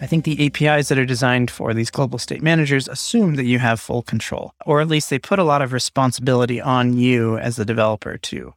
I 0.00 0.06
think 0.06 0.24
the 0.24 0.46
APIs 0.46 0.88
that 0.88 0.98
are 0.98 1.04
designed 1.04 1.50
for 1.50 1.74
these 1.74 1.90
global 1.90 2.18
state 2.18 2.42
managers 2.42 2.88
assume 2.88 3.34
that 3.34 3.44
you 3.44 3.58
have 3.58 3.80
full 3.80 4.02
control, 4.02 4.54
or 4.64 4.80
at 4.80 4.88
least 4.88 5.10
they 5.10 5.18
put 5.18 5.38
a 5.38 5.44
lot 5.44 5.60
of 5.60 5.74
responsibility 5.74 6.60
on 6.60 6.96
you 6.96 7.36
as 7.36 7.56
the 7.56 7.66
developer 7.66 8.16
to 8.16 8.54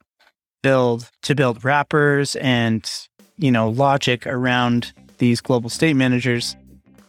build 0.61 1.09
to 1.23 1.35
build 1.35 1.63
wrappers 1.65 2.35
and 2.37 2.89
you 3.37 3.51
know 3.51 3.69
logic 3.69 4.25
around 4.25 4.93
these 5.23 5.41
global 5.41 5.69
state 5.69 5.95
managers 5.95 6.55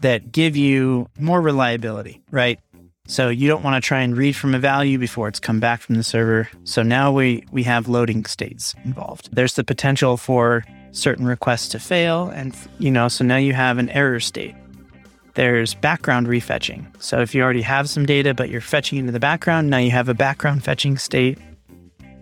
that 0.01 0.33
give 0.33 0.57
you 0.57 1.09
more 1.19 1.41
reliability, 1.41 2.23
right? 2.31 2.61
So 3.07 3.29
you 3.29 3.49
don't 3.49 3.63
want 3.63 3.83
to 3.83 3.87
try 3.87 4.01
and 4.01 4.17
read 4.17 4.35
from 4.35 4.55
a 4.55 4.59
value 4.59 4.99
before 4.99 5.29
it's 5.29 5.41
come 5.41 5.61
back 5.61 5.81
from 5.81 5.97
the 5.97 6.03
server. 6.03 6.49
So 6.65 6.83
now 6.83 7.13
we 7.13 7.45
we 7.51 7.63
have 7.65 7.87
loading 7.89 8.25
states 8.25 8.75
involved. 8.85 9.29
There's 9.33 9.55
the 9.55 9.65
potential 9.65 10.17
for 10.17 10.65
certain 10.93 11.27
requests 11.27 11.69
to 11.71 11.79
fail 11.79 12.29
and 12.29 12.57
you 12.79 12.91
know, 12.91 13.09
so 13.09 13.25
now 13.25 13.37
you 13.37 13.53
have 13.53 13.79
an 13.79 13.91
error 13.91 14.21
state. 14.21 14.55
There's 15.35 15.75
background 15.75 16.29
refetching. 16.29 16.87
So 17.03 17.21
if 17.21 17.35
you 17.35 17.43
already 17.43 17.63
have 17.63 17.91
some 17.91 18.07
data 18.07 18.33
but 18.33 18.49
you're 18.49 18.61
fetching 18.61 18.99
into 18.99 19.13
the 19.13 19.21
background, 19.21 19.69
now 19.69 19.79
you 19.79 19.91
have 19.91 20.09
a 20.09 20.15
background 20.15 20.65
fetching 20.65 20.97
state. 20.97 21.39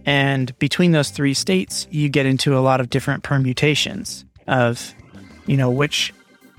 And 0.05 0.59
between 0.59 0.91
those 0.91 1.11
three 1.11 1.35
states, 1.35 1.87
you 1.91 2.09
get 2.09 2.27
into 2.27 2.57
a 2.57 2.61
lot 2.61 2.81
of 2.81 2.91
different 2.91 3.23
permutations 3.23 4.25
of 4.49 4.95
you 5.47 5.57
know 5.57 5.71
which 5.71 6.13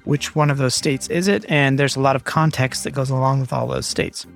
which 0.06 0.36
one 0.36 0.52
of 0.52 0.58
those 0.58 0.76
states 0.76 1.08
is 1.08 1.28
it? 1.28 1.46
And 1.50 1.80
there's 1.80 1.96
a 1.96 2.02
lot 2.02 2.16
of 2.16 2.26
context 2.26 2.84
that 2.84 2.92
goes 2.92 3.10
along 3.10 3.40
with 3.40 3.54
all 3.54 3.68
those 3.68 3.86
states. 3.86 4.28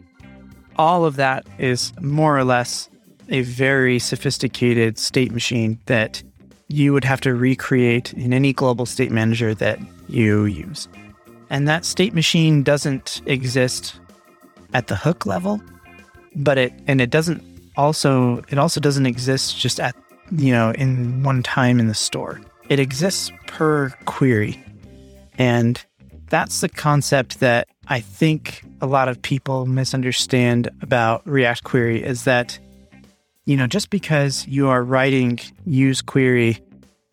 All 0.77 1.06
of 1.06 1.16
that 1.18 1.46
is 1.58 1.92
more 2.00 2.38
or 2.38 2.44
less 2.44 2.89
a 3.30 3.42
very 3.42 4.00
sophisticated 4.00 4.98
state 4.98 5.32
machine 5.32 5.80
that 5.88 6.24
you 6.70 6.94
would 6.94 7.04
have 7.04 7.22
to 7.22 7.34
recreate 7.34 8.13
in 8.13 8.34
any 8.34 8.54
global 8.54 8.86
state 8.86 9.12
manager 9.12 9.54
that 9.56 9.80
you 10.08 10.46
use. 10.46 10.88
And 11.50 11.68
that 11.68 11.86
state 11.86 12.13
machine 12.13 12.63
doesn't 12.63 13.22
exist 13.25 14.00
at 14.74 14.88
the 14.88 14.96
hook 14.96 15.25
level, 15.25 15.62
but 16.36 16.58
it 16.58 16.74
and 16.88 17.00
it 17.00 17.10
doesn't 17.10 17.44
also 17.77 18.44
it 18.50 18.58
also 18.58 18.82
doesn't 18.82 19.06
exist 19.06 19.58
just 19.58 19.80
at 19.80 19.96
you 20.32 20.51
know 20.51 20.72
in 20.72 21.24
one 21.24 21.42
time 21.44 21.80
in 21.80 21.88
the 21.88 21.94
store. 21.94 22.42
It 22.70 22.80
exists 22.80 23.32
per 23.48 23.90
query. 24.06 24.64
And 25.38 25.84
that's 26.30 26.62
the 26.62 26.70
concept 26.70 27.40
that 27.40 27.68
I 27.88 28.00
think 28.00 28.64
a 28.82 28.88
lot 28.88 29.08
of 29.08 29.22
people 29.22 29.66
misunderstand 29.66 30.70
about 30.82 31.26
React 31.26 31.64
Query 31.64 32.04
is 32.04 32.26
that, 32.26 32.60
you 33.46 33.56
know, 33.56 33.68
just 33.68 33.90
because 33.90 34.46
you 34.48 34.68
are 34.68 34.84
writing 34.84 35.40
use 35.66 36.02
query 36.02 36.60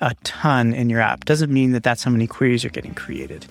a 0.00 0.14
ton 0.24 0.74
in 0.74 0.90
your 0.90 1.00
app 1.00 1.24
doesn't 1.24 1.52
mean 1.52 1.72
that 1.72 1.82
that's 1.82 2.02
how 2.02 2.10
many 2.10 2.26
queries 2.26 2.64
are 2.64 2.70
getting 2.70 2.94
created. 2.94 3.46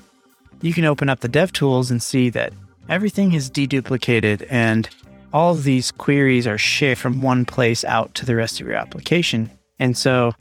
You 0.62 0.74
can 0.74 0.86
open 0.86 1.10
up 1.10 1.22
the 1.22 1.28
dev 1.28 1.52
tools 1.52 1.90
and 1.90 2.02
see 2.02 2.30
that 2.32 2.54
everything 2.90 3.34
is 3.34 3.50
deduplicated 3.50 4.46
and 4.50 4.90
all 5.32 5.54
of 5.54 5.64
these 5.64 5.92
queries 5.92 6.46
are 6.46 6.58
shared 6.60 7.00
from 7.00 7.22
one 7.22 7.44
place 7.44 7.84
out 7.86 8.14
to 8.16 8.26
the 8.26 8.36
rest 8.36 8.62
of 8.62 8.68
your 8.68 8.76
application. 8.76 9.50
And 9.80 9.98
so 9.98 10.34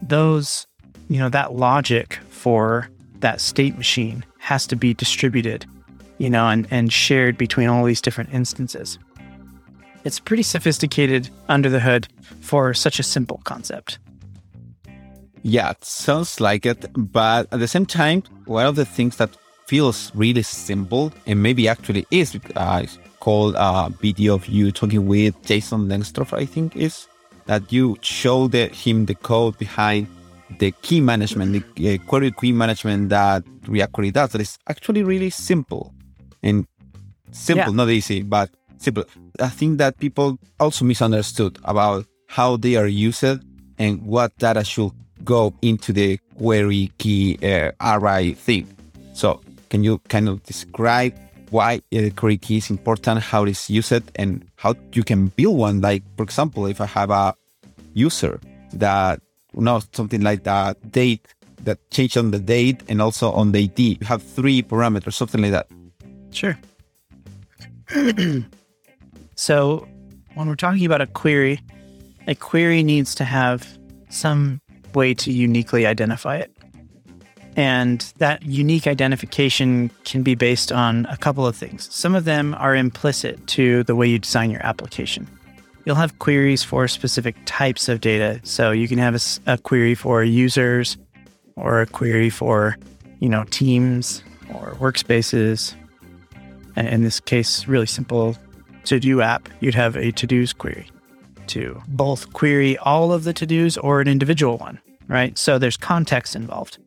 those, 0.00 0.66
you 1.10 1.18
know, 1.18 1.28
that 1.28 1.54
logic 1.54 2.20
for 2.28 2.88
that 3.18 3.40
state 3.40 3.76
machine 3.76 4.24
has 4.38 4.64
to 4.68 4.76
be 4.76 4.94
distributed, 4.94 5.66
you 6.18 6.30
know, 6.30 6.46
and, 6.46 6.68
and 6.70 6.92
shared 6.92 7.36
between 7.36 7.68
all 7.68 7.84
these 7.84 8.00
different 8.00 8.32
instances. 8.32 8.96
It's 10.04 10.20
pretty 10.20 10.44
sophisticated 10.44 11.28
under 11.48 11.68
the 11.68 11.80
hood 11.80 12.06
for 12.40 12.72
such 12.72 13.00
a 13.00 13.02
simple 13.02 13.40
concept. 13.42 13.98
Yeah, 15.42 15.70
it 15.70 15.84
sounds 15.84 16.40
like 16.40 16.64
it. 16.64 16.86
But 16.94 17.48
at 17.52 17.58
the 17.58 17.68
same 17.68 17.86
time, 17.86 18.22
one 18.46 18.66
of 18.66 18.76
the 18.76 18.84
things 18.84 19.16
that 19.16 19.36
feels 19.66 20.12
really 20.14 20.42
simple 20.42 21.12
and 21.26 21.42
maybe 21.42 21.66
actually 21.66 22.06
is 22.12 22.38
uh, 22.54 22.86
called 23.18 23.56
a 23.58 23.90
video 24.00 24.34
of 24.34 24.46
you 24.46 24.70
talking 24.70 25.08
with 25.08 25.34
Jason 25.44 25.88
Lengstorf, 25.88 26.32
I 26.32 26.46
think 26.46 26.76
is 26.76 27.08
that 27.46 27.72
you 27.72 27.96
showed 28.00 28.54
him 28.54 29.06
the 29.06 29.16
code 29.16 29.58
behind 29.58 30.06
the 30.58 30.72
key 30.82 31.00
management, 31.00 31.64
the 31.76 31.94
uh, 31.94 31.98
query 32.06 32.32
key 32.32 32.52
management 32.52 33.08
that 33.10 33.44
React 33.66 33.92
Query 33.92 34.10
does, 34.10 34.32
that 34.32 34.40
is 34.40 34.58
actually 34.68 35.02
really 35.02 35.30
simple 35.30 35.94
and 36.42 36.66
simple, 37.32 37.72
yeah. 37.72 37.76
not 37.76 37.90
easy, 37.90 38.22
but 38.22 38.50
simple. 38.78 39.04
I 39.40 39.48
think 39.48 39.78
that 39.78 39.98
people 39.98 40.38
also 40.58 40.84
misunderstood 40.84 41.58
about 41.64 42.06
how 42.26 42.56
they 42.56 42.76
are 42.76 42.86
used 42.86 43.24
and 43.78 44.02
what 44.02 44.36
data 44.38 44.64
should 44.64 44.92
go 45.24 45.54
into 45.62 45.92
the 45.92 46.18
query 46.38 46.90
key 46.98 47.38
uh, 47.42 47.72
array 47.80 48.34
thing. 48.34 48.66
So, 49.12 49.40
can 49.68 49.84
you 49.84 49.98
kind 50.08 50.28
of 50.28 50.42
describe 50.44 51.14
why 51.50 51.80
the 51.90 52.10
query 52.10 52.38
key 52.38 52.58
is 52.58 52.70
important, 52.70 53.20
how 53.20 53.44
it 53.44 53.50
is 53.50 53.68
used, 53.68 54.02
and 54.16 54.44
how 54.56 54.74
you 54.92 55.02
can 55.02 55.28
build 55.28 55.56
one? 55.56 55.80
Like, 55.80 56.02
for 56.16 56.22
example, 56.22 56.66
if 56.66 56.80
I 56.80 56.86
have 56.86 57.10
a 57.10 57.34
user 57.94 58.40
that 58.74 59.20
no, 59.54 59.80
something 59.92 60.22
like 60.22 60.44
that 60.44 60.92
date 60.92 61.26
that 61.64 61.78
change 61.90 62.16
on 62.16 62.30
the 62.30 62.38
date 62.38 62.82
and 62.88 63.02
also 63.02 63.30
on 63.32 63.52
the 63.52 63.60
ID. 63.60 63.98
You 64.00 64.06
have 64.06 64.22
three 64.22 64.62
parameters, 64.62 65.14
something 65.14 65.42
like 65.42 65.52
that. 65.52 65.66
Sure. 66.30 66.58
so 69.34 69.86
when 70.34 70.48
we're 70.48 70.54
talking 70.54 70.86
about 70.86 71.00
a 71.00 71.06
query, 71.06 71.60
a 72.26 72.34
query 72.34 72.82
needs 72.82 73.14
to 73.16 73.24
have 73.24 73.66
some 74.08 74.60
way 74.94 75.14
to 75.14 75.32
uniquely 75.32 75.86
identify 75.86 76.36
it. 76.36 76.56
And 77.56 78.00
that 78.18 78.44
unique 78.44 78.86
identification 78.86 79.90
can 80.04 80.22
be 80.22 80.34
based 80.34 80.70
on 80.70 81.06
a 81.06 81.16
couple 81.16 81.46
of 81.46 81.56
things. 81.56 81.92
Some 81.92 82.14
of 82.14 82.24
them 82.24 82.54
are 82.54 82.76
implicit 82.76 83.44
to 83.48 83.82
the 83.84 83.96
way 83.96 84.06
you 84.08 84.18
design 84.18 84.50
your 84.50 84.64
application 84.64 85.28
you'll 85.84 85.96
have 85.96 86.18
queries 86.18 86.62
for 86.62 86.86
specific 86.88 87.36
types 87.46 87.88
of 87.88 88.00
data. 88.00 88.40
So 88.44 88.70
you 88.70 88.88
can 88.88 88.98
have 88.98 89.14
a, 89.14 89.52
a 89.52 89.58
query 89.58 89.94
for 89.94 90.22
users 90.22 90.96
or 91.56 91.80
a 91.80 91.86
query 91.86 92.30
for, 92.30 92.76
you 93.18 93.28
know, 93.28 93.44
teams 93.50 94.22
or 94.54 94.72
workspaces. 94.74 95.74
And 96.76 96.88
in 96.88 97.02
this 97.02 97.20
case, 97.20 97.66
really 97.66 97.86
simple 97.86 98.36
to 98.84 98.98
do 98.98 99.20
app, 99.20 99.48
you'd 99.60 99.74
have 99.74 99.96
a 99.96 100.12
to 100.12 100.26
dos 100.26 100.52
query 100.52 100.90
to 101.48 101.82
both 101.88 102.32
query 102.32 102.78
all 102.78 103.12
of 103.12 103.24
the 103.24 103.32
to 103.32 103.44
dos 103.44 103.76
or 103.76 104.00
an 104.00 104.08
individual 104.08 104.56
one. 104.58 104.80
right? 105.10 105.36
So 105.36 105.58
there's 105.58 105.76
context 105.76 106.34
involved. 106.36 106.78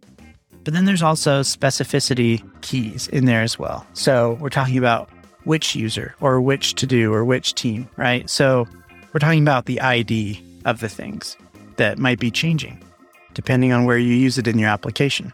But 0.64 0.74
then 0.74 0.86
there's 0.86 1.04
also 1.04 1.42
specificity 1.42 2.42
keys 2.62 3.10
in 3.10 3.26
there 3.26 3.42
as 3.42 3.60
well. 3.60 3.86
So 3.94 4.38
we're 4.40 4.50
talking 4.50 4.78
about 4.78 5.10
which 5.44 5.76
user 5.76 6.16
or 6.22 6.40
which 6.40 6.76
to 6.76 6.88
do 6.88 7.14
or 7.14 7.26
which 7.26 7.54
team, 7.54 7.90
right? 7.98 8.30
So 8.30 8.66
we're 9.14 9.20
talking 9.20 9.42
about 9.42 9.66
the 9.66 9.80
ID 9.80 10.44
of 10.66 10.80
the 10.80 10.90
things 10.90 11.38
that 11.78 11.98
might 11.98 12.20
be 12.20 12.32
changing 12.32 12.84
depending 13.34 13.72
on 13.72 13.86
where 13.86 13.98
you 13.98 14.14
use 14.14 14.38
it 14.38 14.48
in 14.48 14.60
your 14.60 14.70
application. 14.70 15.32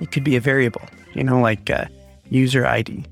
It 0.00 0.10
could 0.10 0.24
be 0.24 0.36
a 0.36 0.40
variable, 0.40 0.82
you 1.12 1.24
know, 1.24 1.40
like 1.40 1.70
uh, 1.70 1.86
user 2.28 2.66
ID. 2.66 3.04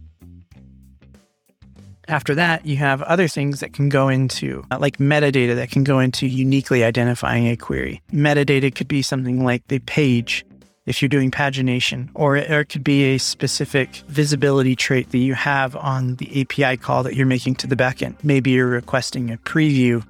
After 2.09 2.35
that, 2.35 2.65
you 2.65 2.77
have 2.77 3.03
other 3.03 3.29
things 3.29 3.61
that 3.61 3.75
can 3.75 3.91
go 3.91 4.09
into, 4.09 4.65
uh, 4.71 4.79
like 4.81 4.97
metadata 4.97 5.55
that 5.57 5.71
can 5.71 5.85
go 5.85 5.99
into 5.99 6.27
uniquely 6.27 6.83
identifying 6.83 7.49
a 7.49 7.57
query. 7.57 8.01
Metadata 8.13 8.75
could 8.75 8.89
be 8.89 9.03
something 9.03 9.45
like 9.45 9.67
the 9.69 9.79
page 9.81 10.45
if 10.89 11.03
you're 11.03 11.09
doing 11.09 11.31
pagination, 11.31 12.09
or 12.15 12.37
it, 12.37 12.51
or 12.51 12.61
it 12.61 12.71
could 12.71 12.83
be 12.83 13.15
a 13.15 13.19
specific 13.19 13.97
visibility 14.09 14.75
trait 14.75 15.11
that 15.11 15.19
you 15.19 15.35
have 15.35 15.77
on 15.77 16.17
the 16.17 16.41
API 16.41 16.79
call 16.79 17.03
that 17.03 17.15
you're 17.15 17.27
making 17.27 17.57
to 17.57 17.67
the 17.67 17.77
backend. 17.77 18.15
Maybe 18.25 18.53
you're 18.53 18.67
requesting 18.67 19.31
a 19.31 19.37
preview 19.37 20.03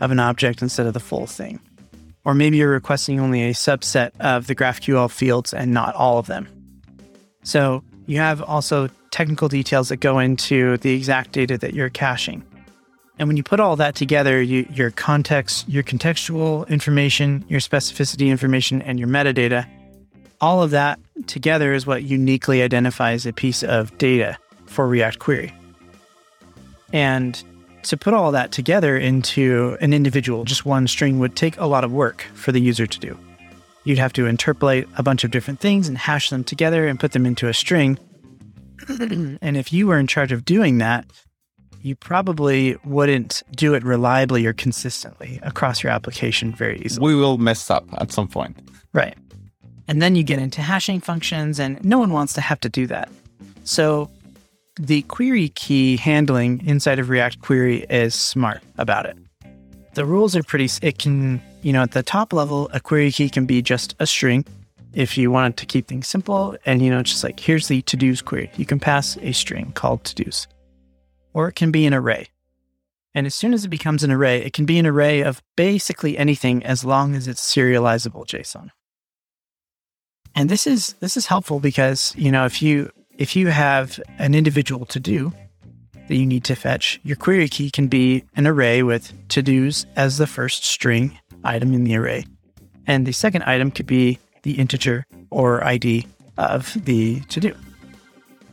of 0.00 0.10
an 0.10 0.20
object 0.20 0.60
instead 0.60 0.86
of 0.86 0.92
the 0.92 1.00
full 1.00 1.26
thing. 1.26 1.58
Or 2.24 2.34
maybe 2.34 2.58
you're 2.58 2.70
requesting 2.70 3.18
only 3.18 3.42
a 3.44 3.52
subset 3.52 4.10
of 4.20 4.46
the 4.46 4.54
GraphQL 4.54 5.10
fields 5.10 5.54
and 5.54 5.72
not 5.72 5.94
all 5.94 6.18
of 6.18 6.26
them. 6.26 6.46
So 7.42 7.82
you 8.06 8.18
have 8.18 8.42
also 8.42 8.90
technical 9.10 9.48
details 9.48 9.88
that 9.88 9.96
go 9.96 10.18
into 10.18 10.76
the 10.78 10.94
exact 10.94 11.32
data 11.32 11.56
that 11.58 11.72
you're 11.72 11.88
caching. 11.88 12.44
And 13.18 13.28
when 13.28 13.36
you 13.36 13.42
put 13.42 13.60
all 13.60 13.76
that 13.76 13.94
together, 13.94 14.40
you, 14.40 14.66
your 14.72 14.90
context, 14.90 15.68
your 15.68 15.82
contextual 15.82 16.68
information, 16.68 17.44
your 17.48 17.60
specificity 17.60 18.28
information, 18.28 18.82
and 18.82 18.98
your 18.98 19.08
metadata, 19.08 19.66
all 20.40 20.62
of 20.62 20.70
that 20.70 20.98
together 21.26 21.72
is 21.72 21.86
what 21.86 22.02
uniquely 22.02 22.62
identifies 22.62 23.26
a 23.26 23.32
piece 23.32 23.62
of 23.62 23.96
data 23.98 24.38
for 24.66 24.86
React 24.88 25.18
Query. 25.18 25.52
And 26.92 27.42
to 27.82 27.96
put 27.96 28.14
all 28.14 28.32
that 28.32 28.52
together 28.52 28.96
into 28.96 29.76
an 29.80 29.92
individual, 29.92 30.44
just 30.44 30.64
one 30.64 30.86
string, 30.86 31.18
would 31.18 31.36
take 31.36 31.56
a 31.58 31.66
lot 31.66 31.84
of 31.84 31.92
work 31.92 32.22
for 32.34 32.52
the 32.52 32.60
user 32.60 32.86
to 32.86 32.98
do. 32.98 33.18
You'd 33.84 33.98
have 33.98 34.12
to 34.14 34.26
interpolate 34.26 34.86
a 34.96 35.02
bunch 35.02 35.24
of 35.24 35.30
different 35.30 35.60
things 35.60 35.88
and 35.88 35.96
hash 35.96 36.30
them 36.30 36.44
together 36.44 36.86
and 36.86 37.00
put 37.00 37.12
them 37.12 37.24
into 37.24 37.48
a 37.48 37.54
string. 37.54 37.98
and 38.88 39.56
if 39.56 39.72
you 39.72 39.86
were 39.86 39.98
in 39.98 40.06
charge 40.06 40.32
of 40.32 40.44
doing 40.44 40.78
that, 40.78 41.06
you 41.82 41.96
probably 41.96 42.76
wouldn't 42.84 43.42
do 43.56 43.72
it 43.74 43.82
reliably 43.82 44.44
or 44.44 44.52
consistently 44.52 45.40
across 45.42 45.82
your 45.82 45.90
application 45.90 46.54
very 46.54 46.80
easily. 46.82 47.06
We 47.06 47.14
will 47.14 47.38
mess 47.38 47.70
up 47.70 47.86
at 47.94 48.12
some 48.12 48.28
point. 48.28 48.58
Right. 48.92 49.16
And 49.90 50.00
then 50.00 50.14
you 50.14 50.22
get 50.22 50.38
into 50.38 50.62
hashing 50.62 51.00
functions, 51.00 51.58
and 51.58 51.84
no 51.84 51.98
one 51.98 52.12
wants 52.12 52.32
to 52.34 52.40
have 52.40 52.60
to 52.60 52.68
do 52.68 52.86
that. 52.86 53.08
So 53.64 54.08
the 54.76 55.02
query 55.02 55.48
key 55.48 55.96
handling 55.96 56.64
inside 56.64 57.00
of 57.00 57.10
React 57.10 57.40
Query 57.40 57.86
is 57.90 58.14
smart 58.14 58.62
about 58.78 59.06
it. 59.06 59.18
The 59.94 60.04
rules 60.04 60.36
are 60.36 60.44
pretty, 60.44 60.68
it 60.80 61.00
can, 61.00 61.42
you 61.62 61.72
know, 61.72 61.82
at 61.82 61.90
the 61.90 62.04
top 62.04 62.32
level, 62.32 62.70
a 62.72 62.78
query 62.78 63.10
key 63.10 63.28
can 63.28 63.46
be 63.46 63.62
just 63.62 63.96
a 63.98 64.06
string. 64.06 64.44
If 64.92 65.18
you 65.18 65.32
wanted 65.32 65.56
to 65.56 65.66
keep 65.66 65.88
things 65.88 66.06
simple 66.06 66.56
and, 66.64 66.82
you 66.82 66.90
know, 66.90 67.02
just 67.02 67.24
like 67.24 67.40
here's 67.40 67.66
the 67.66 67.82
to 67.82 67.96
dos 67.96 68.22
query, 68.22 68.48
you 68.56 68.66
can 68.66 68.78
pass 68.78 69.18
a 69.22 69.32
string 69.32 69.72
called 69.72 70.04
to 70.04 70.22
dos. 70.22 70.46
Or 71.34 71.48
it 71.48 71.56
can 71.56 71.72
be 71.72 71.84
an 71.84 71.94
array. 71.94 72.28
And 73.12 73.26
as 73.26 73.34
soon 73.34 73.52
as 73.52 73.64
it 73.64 73.68
becomes 73.70 74.04
an 74.04 74.12
array, 74.12 74.40
it 74.40 74.52
can 74.52 74.66
be 74.66 74.78
an 74.78 74.86
array 74.86 75.22
of 75.22 75.42
basically 75.56 76.16
anything 76.16 76.64
as 76.64 76.84
long 76.84 77.16
as 77.16 77.26
it's 77.26 77.42
serializable 77.42 78.24
JSON. 78.24 78.70
And 80.34 80.48
this 80.48 80.66
is 80.66 80.94
this 81.00 81.16
is 81.16 81.26
helpful 81.26 81.60
because, 81.60 82.14
you 82.16 82.30
know, 82.30 82.44
if 82.44 82.62
you 82.62 82.90
if 83.18 83.36
you 83.36 83.48
have 83.48 84.00
an 84.18 84.34
individual 84.34 84.86
to 84.86 85.00
do 85.00 85.32
that 86.08 86.16
you 86.16 86.26
need 86.26 86.44
to 86.44 86.56
fetch, 86.56 87.00
your 87.02 87.16
query 87.16 87.48
key 87.48 87.70
can 87.70 87.86
be 87.86 88.24
an 88.34 88.46
array 88.46 88.82
with 88.82 89.12
to 89.28 89.42
dos 89.42 89.86
as 89.96 90.18
the 90.18 90.26
first 90.26 90.64
string 90.64 91.18
item 91.44 91.72
in 91.72 91.84
the 91.84 91.96
array. 91.96 92.24
And 92.86 93.06
the 93.06 93.12
second 93.12 93.44
item 93.44 93.70
could 93.70 93.86
be 93.86 94.18
the 94.42 94.52
integer 94.52 95.06
or 95.30 95.62
ID 95.64 96.06
of 96.38 96.76
the 96.84 97.20
to 97.20 97.40
do. 97.40 97.54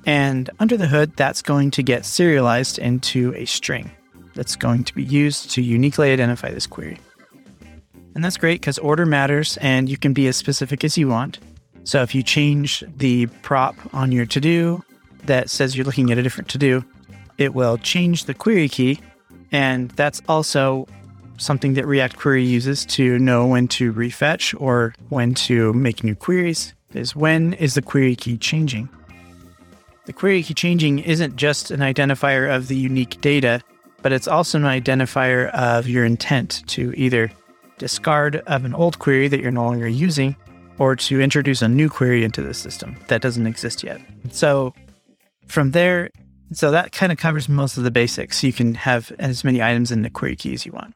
And 0.05 0.49
under 0.59 0.77
the 0.77 0.87
hood, 0.87 1.15
that's 1.15 1.41
going 1.41 1.71
to 1.71 1.83
get 1.83 2.05
serialized 2.05 2.79
into 2.79 3.33
a 3.35 3.45
string 3.45 3.91
that's 4.35 4.55
going 4.55 4.83
to 4.83 4.93
be 4.93 5.03
used 5.03 5.51
to 5.51 5.61
uniquely 5.61 6.11
identify 6.11 6.51
this 6.51 6.67
query. 6.67 6.99
And 8.15 8.23
that's 8.23 8.37
great 8.37 8.61
because 8.61 8.77
order 8.77 9.05
matters 9.05 9.57
and 9.57 9.89
you 9.89 9.97
can 9.97 10.13
be 10.13 10.27
as 10.27 10.37
specific 10.37 10.83
as 10.83 10.97
you 10.97 11.07
want. 11.07 11.39
So 11.87 12.01
if 12.01 12.13
you 12.13 12.21
change 12.21 12.83
the 12.97 13.27
prop 13.43 13.73
on 13.93 14.11
your 14.11 14.25
to 14.25 14.41
do 14.41 14.83
that 15.23 15.49
says 15.49 15.77
you're 15.77 15.85
looking 15.85 16.11
at 16.11 16.17
a 16.17 16.21
different 16.21 16.49
to 16.49 16.57
do, 16.57 16.83
it 17.37 17.53
will 17.53 17.77
change 17.77 18.25
the 18.25 18.33
query 18.33 18.67
key. 18.67 18.99
And 19.53 19.89
that's 19.91 20.21
also 20.27 20.85
something 21.37 21.75
that 21.75 21.87
React 21.87 22.17
Query 22.17 22.43
uses 22.43 22.85
to 22.87 23.17
know 23.19 23.47
when 23.47 23.69
to 23.69 23.93
refetch 23.93 24.53
or 24.59 24.95
when 25.07 25.33
to 25.35 25.71
make 25.71 26.03
new 26.03 26.13
queries 26.13 26.73
is 26.93 27.15
when 27.15 27.53
is 27.53 27.75
the 27.75 27.81
query 27.81 28.17
key 28.17 28.37
changing? 28.37 28.89
The 30.07 30.13
query 30.13 30.43
key 30.43 30.55
changing 30.55 30.99
isn't 30.99 31.37
just 31.37 31.71
an 31.71 31.79
identifier 31.79 32.53
of 32.53 32.67
the 32.67 32.75
unique 32.75 33.21
data, 33.21 33.61
but 34.01 34.11
it's 34.11 34.27
also 34.27 34.57
an 34.57 34.65
identifier 34.65 35.49
of 35.51 35.87
your 35.87 36.03
intent 36.03 36.63
to 36.67 36.93
either 36.97 37.31
discard 37.77 38.35
of 38.45 38.65
an 38.65 38.73
old 38.73 38.99
query 38.99 39.29
that 39.29 39.39
you're 39.39 39.51
no 39.51 39.63
longer 39.63 39.87
using 39.87 40.35
or 40.79 40.95
to 40.95 41.21
introduce 41.21 41.61
a 41.61 41.67
new 41.67 41.89
query 41.89 42.23
into 42.23 42.41
the 42.41 42.53
system 42.53 42.97
that 43.07 43.21
doesn't 43.21 43.47
exist 43.47 43.83
yet. 43.83 44.01
So 44.31 44.73
from 45.47 45.71
there, 45.71 46.09
so 46.53 46.71
that 46.71 46.91
kind 46.91 47.11
of 47.11 47.17
covers 47.17 47.49
most 47.49 47.77
of 47.77 47.83
the 47.83 47.91
basics. 47.91 48.43
You 48.43 48.53
can 48.53 48.75
have 48.75 49.11
as 49.19 49.43
many 49.43 49.61
items 49.61 49.91
in 49.91 50.01
the 50.01 50.09
query 50.09 50.35
key 50.35 50.53
as 50.53 50.65
you 50.65 50.71
want. 50.71 50.93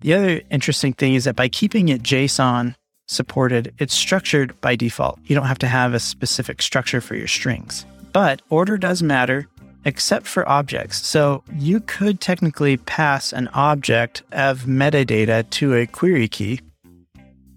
The 0.00 0.14
other 0.14 0.40
interesting 0.50 0.92
thing 0.92 1.14
is 1.14 1.24
that 1.24 1.36
by 1.36 1.48
keeping 1.48 1.88
it 1.88 2.02
JSON 2.02 2.74
supported, 3.06 3.72
it's 3.78 3.94
structured 3.94 4.60
by 4.60 4.76
default. 4.76 5.18
You 5.24 5.34
don't 5.34 5.46
have 5.46 5.58
to 5.60 5.66
have 5.66 5.94
a 5.94 6.00
specific 6.00 6.60
structure 6.60 7.00
for 7.00 7.14
your 7.14 7.28
strings. 7.28 7.86
But 8.12 8.42
order 8.50 8.76
does 8.76 9.02
matter, 9.02 9.46
except 9.84 10.26
for 10.26 10.48
objects. 10.48 11.06
So 11.06 11.42
you 11.54 11.80
could 11.80 12.20
technically 12.20 12.76
pass 12.76 13.32
an 13.32 13.48
object 13.54 14.22
of 14.32 14.62
metadata 14.62 15.48
to 15.50 15.74
a 15.74 15.86
query 15.86 16.28
key 16.28 16.60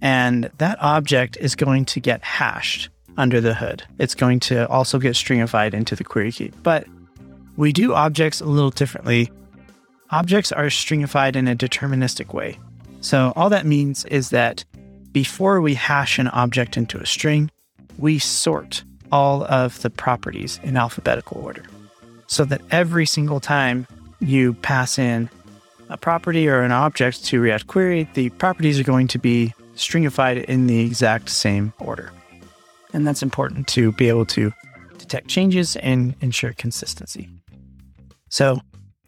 and 0.01 0.49
that 0.57 0.77
object 0.81 1.37
is 1.37 1.55
going 1.55 1.85
to 1.85 1.99
get 1.99 2.23
hashed 2.23 2.89
under 3.17 3.41
the 3.41 3.53
hood. 3.53 3.83
It's 3.97 4.15
going 4.15 4.39
to 4.41 4.67
also 4.69 4.99
get 4.99 5.13
stringified 5.13 5.73
into 5.73 5.95
the 5.95 6.03
query 6.03 6.31
key. 6.31 6.51
But 6.63 6.87
we 7.55 7.73
do 7.73 7.93
objects 7.93 8.39
a 8.41 8.45
little 8.45 8.69
differently. 8.69 9.31
Objects 10.11 10.51
are 10.51 10.65
stringified 10.65 11.35
in 11.35 11.47
a 11.47 11.55
deterministic 11.55 12.33
way. 12.33 12.59
So 13.01 13.33
all 13.35 13.49
that 13.49 13.65
means 13.65 14.05
is 14.05 14.29
that 14.29 14.63
before 15.11 15.61
we 15.61 15.73
hash 15.73 16.19
an 16.19 16.27
object 16.27 16.77
into 16.77 16.99
a 16.99 17.05
string, 17.05 17.49
we 17.97 18.19
sort 18.19 18.83
all 19.11 19.45
of 19.45 19.81
the 19.81 19.89
properties 19.89 20.59
in 20.63 20.77
alphabetical 20.77 21.41
order. 21.41 21.63
So 22.27 22.45
that 22.45 22.61
every 22.69 23.05
single 23.05 23.39
time 23.39 23.87
you 24.19 24.53
pass 24.53 24.99
in 24.99 25.29
a 25.89 25.97
property 25.97 26.47
or 26.47 26.61
an 26.61 26.71
object 26.71 27.23
to 27.25 27.39
React 27.39 27.67
Query, 27.67 28.09
the 28.13 28.29
properties 28.31 28.79
are 28.79 28.83
going 28.83 29.07
to 29.07 29.17
be 29.17 29.53
stringified 29.77 30.43
in 30.45 30.67
the 30.67 30.79
exact 30.79 31.29
same 31.29 31.73
order. 31.79 32.11
And 32.93 33.07
that's 33.07 33.23
important 33.23 33.67
to 33.69 33.91
be 33.93 34.09
able 34.09 34.25
to 34.27 34.51
detect 34.97 35.27
changes 35.27 35.75
and 35.77 36.15
ensure 36.21 36.53
consistency. 36.53 37.29
So 38.29 38.59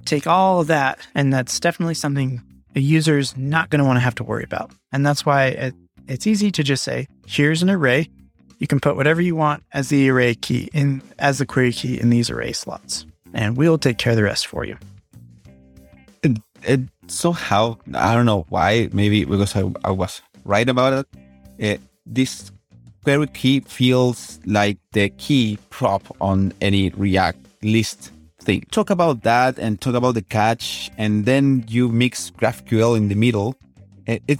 take 0.06 0.28
all 0.28 0.62
of 0.62 0.68
that, 0.68 1.00
and 1.16 1.34
that's 1.34 1.60
definitely 1.60 1.96
something 1.96 2.42
a 2.76 2.80
user 2.80 3.18
is 3.18 3.36
not 3.36 3.70
going 3.70 3.80
to 3.80 3.86
want 3.86 3.98
to 3.98 4.02
have 4.02 4.16
to 4.16 4.24
worry 4.24 4.44
about. 4.44 4.72
And 4.92 5.06
that's 5.06 5.26
why 5.26 5.46
it, 5.48 5.74
it's 6.08 6.28
easy 6.28 6.52
to 6.52 6.64
just 6.64 6.84
say, 6.84 7.08
here's 7.28 7.62
an 7.64 7.70
array. 7.70 8.10
You 8.60 8.68
can 8.68 8.80
put 8.80 8.96
whatever 8.96 9.22
you 9.22 9.36
want 9.36 9.64
as 9.74 9.90
the 9.90 10.10
array 10.10 10.36
key 10.36 10.70
in 10.74 11.02
as 11.18 11.38
the 11.38 11.46
query 11.46 11.72
key 11.72 12.00
in 12.00 12.10
these 12.10 12.30
array 12.30 12.52
slots, 12.52 13.06
and 13.34 13.56
we'll 13.56 13.78
take 13.78 13.98
care 13.98 14.12
of 14.12 14.18
the 14.18 14.24
rest 14.24 14.48
for 14.48 14.66
you. 14.66 14.78
It, 16.24 16.40
it 16.64 16.82
somehow 17.08 17.78
I 17.94 18.14
don't 18.14 18.26
know 18.26 18.46
why. 18.50 18.90
Maybe 18.92 19.24
because 19.24 19.56
I, 19.56 19.72
I 19.86 19.92
was 19.92 20.22
right 20.50 20.68
about 20.68 20.94
it. 20.94 21.08
Uh, 21.62 21.82
this 22.06 22.52
query 23.04 23.28
key 23.28 23.60
feels 23.62 24.40
like 24.46 24.78
the 24.92 25.10
key 25.10 25.58
prop 25.70 26.04
on 26.20 26.52
any 26.60 26.90
React 26.90 27.40
list 27.64 28.12
thing. 28.42 28.66
Talk 28.72 28.90
about 28.90 29.22
that 29.24 29.60
and 29.60 29.80
talk 29.80 29.94
about 29.94 30.16
the 30.16 30.24
catch, 30.24 30.90
and 30.98 31.26
then 31.26 31.66
you 31.68 31.90
mix 31.90 32.32
GraphQL 32.32 32.98
in 32.98 33.08
the 33.10 33.16
middle. 33.16 33.56
It, 34.08 34.24
it 34.28 34.40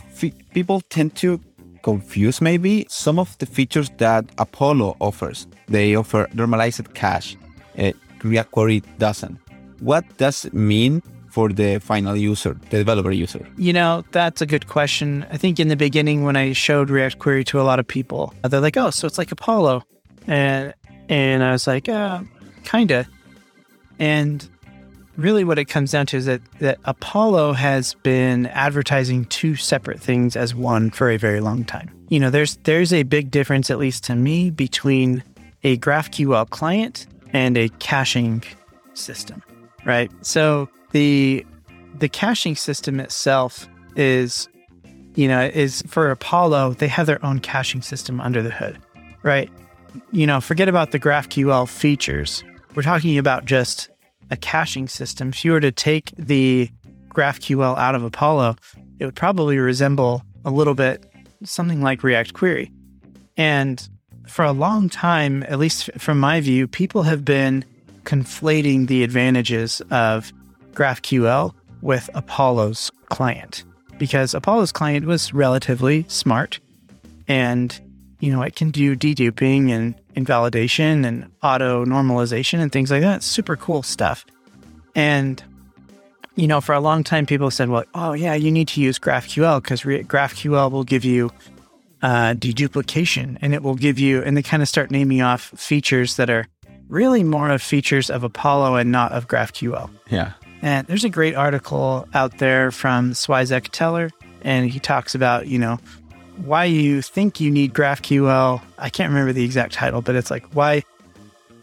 people 0.54 0.82
tend 0.90 1.16
to 1.18 1.40
confuse 1.84 2.42
maybe 2.42 2.86
some 2.90 3.20
of 3.20 3.38
the 3.38 3.46
features 3.46 3.90
that 3.98 4.26
Apollo 4.38 4.98
offers. 5.00 5.48
They 5.68 5.96
offer 5.96 6.28
normalized 6.34 6.94
cache. 6.94 7.38
Uh, 7.78 7.92
React 8.24 8.52
Query 8.52 8.84
doesn't. 8.98 9.38
What 9.80 10.06
does 10.18 10.46
it 10.46 10.54
mean 10.54 11.02
for 11.30 11.50
the 11.50 11.80
final 11.80 12.16
user, 12.16 12.54
the 12.70 12.78
developer 12.80 13.12
user? 13.12 13.48
You 13.58 13.74
know, 13.74 14.04
that's 14.12 14.42
a 14.42 14.46
good 14.46 14.68
question. 14.68 15.26
I 15.32 15.38
think 15.38 15.60
in 15.60 15.68
the 15.68 15.76
beginning, 15.76 16.24
when 16.24 16.36
I 16.36 16.54
showed 16.54 16.90
React 16.90 17.20
Query 17.20 17.44
to 17.46 17.62
a 17.62 17.64
lot 17.64 17.80
of 17.80 17.88
people, 17.88 18.34
they're 18.44 18.60
like, 18.60 18.78
"Oh, 18.78 18.90
so 18.90 19.08
it's 19.08 19.18
like 19.18 19.32
Apollo," 19.32 19.84
and 20.28 20.74
and 21.08 21.44
I 21.44 21.52
was 21.52 21.68
like, 21.68 21.90
uh, 21.90 22.22
"Kinda." 22.64 23.08
And 24.00 24.48
really, 25.18 25.44
what 25.44 25.60
it 25.60 25.66
comes 25.66 25.92
down 25.92 26.06
to 26.08 26.18
is 26.18 26.26
that 26.26 26.42
that 26.60 26.80
Apollo 26.86 27.54
has 27.54 27.94
been 28.04 28.48
advertising 28.48 29.26
two 29.26 29.56
separate 29.56 30.00
things 30.00 30.36
as 30.36 30.56
one 30.56 30.90
for 30.90 31.10
a 31.10 31.18
very 31.18 31.42
long 31.42 31.64
time. 31.64 31.90
You 32.10 32.20
know, 32.20 32.30
there's 32.30 32.58
there's 32.64 32.94
a 32.94 33.04
big 33.04 33.30
difference, 33.32 33.70
at 33.70 33.78
least 33.78 34.04
to 34.06 34.16
me, 34.16 34.50
between 34.50 35.24
a 35.64 35.78
GraphQL 35.78 36.50
client 36.50 37.06
and 37.34 37.58
a 37.58 37.70
caching 37.80 38.44
system, 38.94 39.44
right? 39.86 40.12
So 40.22 40.70
the 40.92 41.46
the 41.98 42.10
caching 42.10 42.56
system 42.56 43.00
itself 43.00 43.68
is 43.96 44.48
you 45.16 45.28
know 45.28 45.42
is 45.42 45.84
for 45.88 46.12
apollo 46.12 46.74
they 46.74 46.88
have 46.88 47.08
their 47.08 47.24
own 47.26 47.40
caching 47.40 47.82
system 47.82 48.22
under 48.22 48.42
the 48.42 48.52
hood 48.52 48.78
right? 49.24 49.50
You 50.12 50.28
know 50.28 50.42
forget 50.42 50.70
about 50.70 50.92
the 50.92 51.00
graphql 51.00 51.68
features. 51.68 52.44
We're 52.76 52.84
talking 52.84 53.18
about 53.18 53.46
just 53.46 53.90
a 54.32 54.38
caching 54.38 54.88
system. 54.88 55.30
If 55.30 55.44
you 55.44 55.52
were 55.52 55.60
to 55.60 55.72
take 55.72 56.12
the 56.18 56.70
graphql 57.10 57.78
out 57.78 57.96
of 57.96 58.04
apollo 58.04 58.56
it 59.00 59.06
would 59.06 59.16
probably 59.16 59.58
resemble 59.58 60.24
a 60.46 60.52
little 60.52 60.76
bit 60.76 61.06
something 61.44 61.82
like 61.82 62.04
react 62.04 62.34
query. 62.34 62.72
And 63.36 63.88
for 64.28 64.46
a 64.46 64.52
long 64.52 64.90
time 64.90 65.44
at 65.48 65.58
least 65.58 65.90
from 65.98 66.20
my 66.20 66.40
view 66.40 66.68
people 66.68 67.04
have 67.04 67.26
been 67.26 67.66
conflating 68.04 68.88
the 68.88 69.04
advantages 69.04 69.82
of 69.90 70.32
GraphQL 70.74 71.54
with 71.82 72.10
Apollo's 72.14 72.92
client. 73.10 73.64
Because 73.98 74.34
Apollo's 74.34 74.72
client 74.72 75.06
was 75.06 75.34
relatively 75.34 76.06
smart 76.08 76.60
and 77.28 77.80
you 78.20 78.32
know 78.32 78.42
it 78.42 78.56
can 78.56 78.72
do 78.72 78.96
deduping 78.96 79.72
and 79.72 79.96
invalidation 80.16 81.06
and 81.06 81.30
auto 81.44 81.86
normalization 81.86 82.60
and 82.60 82.72
things 82.72 82.92
like 82.92 83.02
that. 83.02 83.24
Super 83.24 83.56
cool 83.56 83.84
stuff. 83.84 84.26
And 84.96 85.44
you 86.36 86.48
know 86.48 86.62
for 86.62 86.74
a 86.74 86.80
long 86.80 87.04
time 87.04 87.26
people 87.26 87.52
said 87.52 87.70
well 87.70 87.84
oh 87.94 88.14
yeah 88.14 88.34
you 88.34 88.50
need 88.50 88.68
to 88.70 88.80
use 88.80 88.98
graphql 88.98 89.62
because 89.62 89.82
graphql 89.82 90.72
will 90.72 90.86
give 90.86 91.04
you 91.04 91.30
uh, 92.02 92.34
deduplication 92.34 93.38
and 93.42 93.54
it 93.54 93.62
will 93.62 93.76
give 93.76 94.00
you 94.00 94.24
and 94.24 94.38
they 94.38 94.42
kind 94.42 94.64
of 94.64 94.70
start 94.70 94.90
naming 94.90 95.22
off 95.22 95.52
features 95.58 96.16
that 96.16 96.30
are 96.30 96.48
really 96.88 97.26
more 97.26 97.50
of 97.50 97.62
features 97.62 98.10
of 98.10 98.24
apollo 98.24 98.76
and 98.76 98.90
not 98.90 99.12
of 99.12 99.28
graphql. 99.28 99.90
Yeah 100.10 100.32
and 100.62 100.88
there's 100.88 101.04
a 101.04 101.10
great 101.10 101.36
article 101.36 102.08
out 102.14 102.38
there 102.38 102.72
from 102.72 103.12
Swyzek 103.12 103.70
Teller, 103.72 104.10
and 104.42 104.70
he 104.70 104.80
talks 104.80 105.16
about, 105.16 105.48
you 105.48 105.60
know, 105.60 105.80
why 106.38 106.66
you 106.66 107.02
think 107.02 107.40
you 107.40 107.52
need 107.52 107.74
GraphQL. 107.74 108.62
I 108.78 108.90
can't 108.90 109.10
remember 109.10 109.34
the 109.34 109.44
exact 109.44 109.74
title, 109.74 110.02
but 110.02 110.16
it's 110.16 110.32
like 110.32 110.46
why 110.54 110.84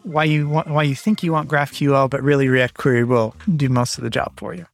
why 0.03 0.25
you 0.25 0.49
want 0.49 0.69
why 0.69 0.83
you 0.83 0.95
think 0.95 1.23
you 1.23 1.33
want 1.33 1.49
GraphQL, 1.49 2.09
but 2.09 2.23
really 2.23 2.49
React 2.49 2.75
Query 2.75 3.05
will 3.05 3.35
do 3.57 3.69
most 3.69 3.99
of 3.99 4.05
the 4.05 4.11
job 4.11 4.33
for 4.37 4.55
you. 4.55 4.67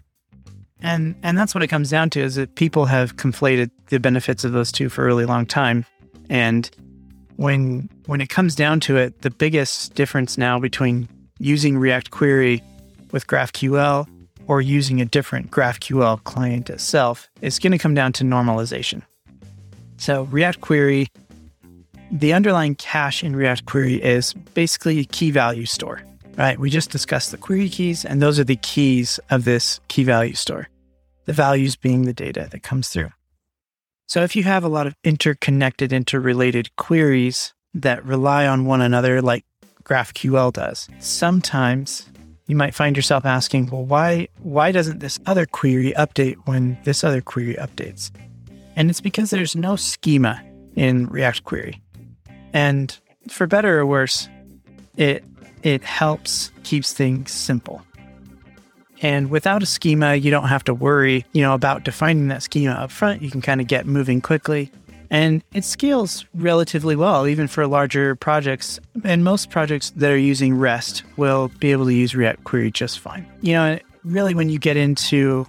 And 0.81 1.15
and 1.23 1.39
that's 1.39 1.55
what 1.55 1.63
it 1.63 1.69
comes 1.69 1.91
down 1.91 2.11
to 2.11 2.21
is 2.21 2.35
that 2.35 2.55
people 2.57 2.87
have 2.87 3.17
conflated 3.17 3.71
the 3.89 4.01
benefits 4.01 4.45
of 4.45 4.53
those 4.53 4.73
two 4.73 4.89
for 4.89 5.03
a 5.03 5.07
really 5.07 5.25
long 5.25 5.47
time. 5.47 5.87
And 6.29 6.71
when 7.37 7.89
when 8.07 8.21
it 8.21 8.29
comes 8.29 8.55
down 8.55 8.81
to 8.81 8.97
it, 8.97 9.23
the 9.23 9.31
biggest 9.31 9.95
difference 9.95 10.37
now 10.37 10.59
between 10.59 11.09
using 11.39 11.79
React 11.79 12.11
Query 12.11 12.63
with 13.13 13.27
GraphQL 13.27 14.09
or 14.47 14.61
using 14.61 15.01
a 15.01 15.05
different 15.05 15.51
GraphQL 15.51 16.25
client 16.25 16.69
itself, 16.69 17.31
it's 17.41 17.59
going 17.59 17.73
to 17.73 17.79
come 17.79 17.95
down 17.95 18.13
to 18.15 18.25
normalization. 18.25 19.03
So, 19.99 20.25
React 20.25 20.61
Query, 20.61 21.09
the 22.11 22.33
underlying 22.33 22.75
cache 22.75 23.23
in 23.23 23.37
React 23.37 23.67
Query 23.67 24.03
is 24.03 24.33
basically 24.55 24.99
a 24.99 25.05
key 25.05 25.31
value 25.31 25.67
store, 25.67 26.03
right? 26.37 26.59
We 26.59 26.71
just 26.71 26.91
discussed 26.91 27.31
the 27.31 27.37
query 27.37 27.69
keys, 27.69 28.05
and 28.05 28.21
those 28.21 28.41
are 28.41 28.45
the 28.45 28.57
keys 28.57 29.21
of 29.31 29.45
this 29.45 29.79
key 29.87 30.03
value 30.03 30.35
store, 30.35 30.69
the 31.27 31.33
values 31.33 31.77
being 31.77 32.03
the 32.05 32.13
data 32.13 32.49
that 32.51 32.65
comes 32.65 32.89
through. 32.89 33.11
So, 34.07 34.25
if 34.25 34.35
you 34.35 34.43
have 34.43 34.65
a 34.65 34.69
lot 34.69 34.89
of 34.89 34.97
interconnected, 35.05 35.93
interrelated 35.93 36.75
queries 36.77 37.55
that 37.73 38.05
rely 38.05 38.47
on 38.47 38.67
one 38.67 38.81
another, 38.81 39.23
like 39.23 39.45
GraphQL 39.85 40.53
does, 40.53 40.89
sometimes 40.99 42.09
you 42.53 42.57
might 42.57 42.75
find 42.75 42.99
yourself 42.99 43.25
asking, 43.25 43.71
well, 43.71 43.83
why 43.83 44.29
why 44.43 44.73
doesn't 44.73 44.99
this 44.99 45.19
other 45.25 45.47
query 45.47 45.95
update 45.97 46.37
when 46.45 46.77
this 46.85 47.03
other 47.03 47.23
query 47.23 47.55
updates? 47.55 48.11
And 48.77 48.91
it's 48.91 49.01
because 49.01 49.31
there's 49.31 49.57
no 49.57 49.75
schema 49.75 50.39
in 50.77 51.07
React 51.07 51.45
Query. 51.45 51.83
And 52.53 52.95
for 53.31 53.47
better 53.47 53.81
or 53.81 53.87
worse, 53.87 54.29
it 54.99 55.25
it 55.63 55.83
helps 55.83 56.53
keeps 56.63 56.93
things 56.93 57.31
simple. 57.31 57.81
And 59.01 59.31
without 59.31 59.63
a 59.63 59.67
schema, 59.67 60.17
you 60.17 60.31
don't 60.31 60.49
have 60.49 60.65
to 60.65 60.75
worry, 60.75 61.25
you 61.33 61.41
know, 61.41 61.55
about 61.55 61.85
defining 61.85 62.29
that 62.29 62.43
schema 62.43 62.73
up 62.73 62.91
front. 62.91 63.23
You 63.23 63.31
can 63.31 63.41
kind 63.41 63.63
of 63.63 63.67
get 63.67 63.87
moving 63.87 64.21
quickly 64.21 64.71
and 65.13 65.45
it 65.53 65.63
scales 65.63 66.25
relatively 66.35 66.97
well, 66.97 67.29
even 67.29 67.47
for 67.47 67.67
larger 67.67 68.17
projects. 68.17 68.81
And 69.05 69.23
most 69.23 69.51
projects 69.51 69.91
that 69.91 70.11
are 70.11 70.17
using 70.17 70.57
REST 70.57 71.05
will 71.19 71.53
be 71.61 71.71
able 71.71 71.85
to 71.85 71.95
use 71.95 72.15
React 72.17 72.43
Query 72.45 72.71
just 72.71 72.99
fine. 72.99 73.31
You 73.43 73.53
know, 73.53 73.79
really, 74.05 74.35
when 74.35 74.49
you 74.49 74.59
get 74.59 74.79
into 74.79 75.47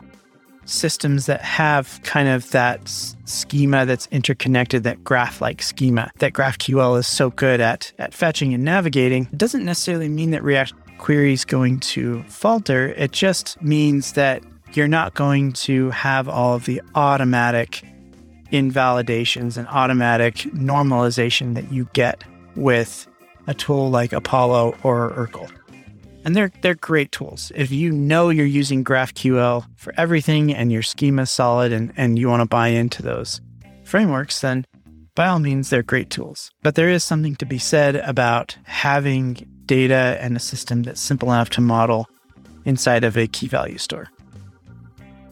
systems 0.65 1.27
that 1.27 1.41
have 1.41 1.99
kind 2.03 2.27
of 2.27 2.51
that 2.51 2.89
schema 3.23 3.85
that's 3.85 4.07
interconnected, 4.07 4.83
that 4.83 5.01
graph 5.03 5.39
like 5.39 5.61
schema 5.61 6.11
that 6.19 6.33
GraphQL 6.33 6.99
is 6.99 7.07
so 7.07 7.29
good 7.29 7.61
at, 7.61 7.93
at 7.97 8.13
fetching 8.13 8.53
and 8.53 8.65
navigating, 8.65 9.29
it 9.31 9.37
doesn't 9.37 9.63
necessarily 9.63 10.09
mean 10.09 10.31
that 10.31 10.43
React 10.43 10.73
Query 10.97 11.33
is 11.33 11.45
going 11.45 11.79
to 11.79 12.21
falter. 12.23 12.89
It 12.89 13.13
just 13.13 13.61
means 13.61 14.13
that 14.13 14.43
you're 14.73 14.89
not 14.89 15.13
going 15.13 15.53
to 15.53 15.89
have 15.91 16.27
all 16.27 16.55
of 16.55 16.65
the 16.65 16.81
automatic 16.95 17.85
invalidations 18.53 19.57
and 19.57 19.67
automatic 19.67 20.35
normalization 20.53 21.55
that 21.55 21.71
you 21.71 21.89
get 21.93 22.23
with 22.55 23.07
a 23.47 23.53
tool 23.53 23.89
like 23.89 24.13
Apollo 24.13 24.77
or 24.83 25.11
Urql. 25.11 25.51
And 26.23 26.35
they're 26.35 26.51
they're 26.61 26.75
great 26.75 27.11
tools. 27.11 27.51
If 27.53 27.71
you 27.71 27.91
know 27.91 28.29
you're 28.29 28.45
using 28.45 28.85
GraphQL 28.85 29.65
for 29.75 29.93
everything 29.97 30.53
and 30.53 30.71
your 30.71 30.83
schema 30.83 31.23
is 31.23 31.31
solid 31.31 31.73
and, 31.73 31.91
and 31.97 32.17
you 32.17 32.29
want 32.29 32.41
to 32.41 32.47
buy 32.47 32.69
into 32.69 33.01
those 33.01 33.41
frameworks, 33.83 34.39
then 34.39 34.65
by 35.15 35.27
all 35.27 35.39
means 35.39 35.69
they're 35.69 35.83
great 35.83 36.09
tools. 36.09 36.51
But 36.61 36.75
there 36.75 36.89
is 36.89 37.03
something 37.03 37.35
to 37.37 37.45
be 37.45 37.57
said 37.57 37.97
about 37.97 38.57
having 38.63 39.45
data 39.65 40.17
and 40.21 40.37
a 40.37 40.39
system 40.39 40.83
that's 40.83 41.01
simple 41.01 41.29
enough 41.33 41.49
to 41.51 41.61
model 41.61 42.07
inside 42.63 43.03
of 43.03 43.17
a 43.17 43.27
key 43.27 43.47
value 43.47 43.77
store. 43.77 44.09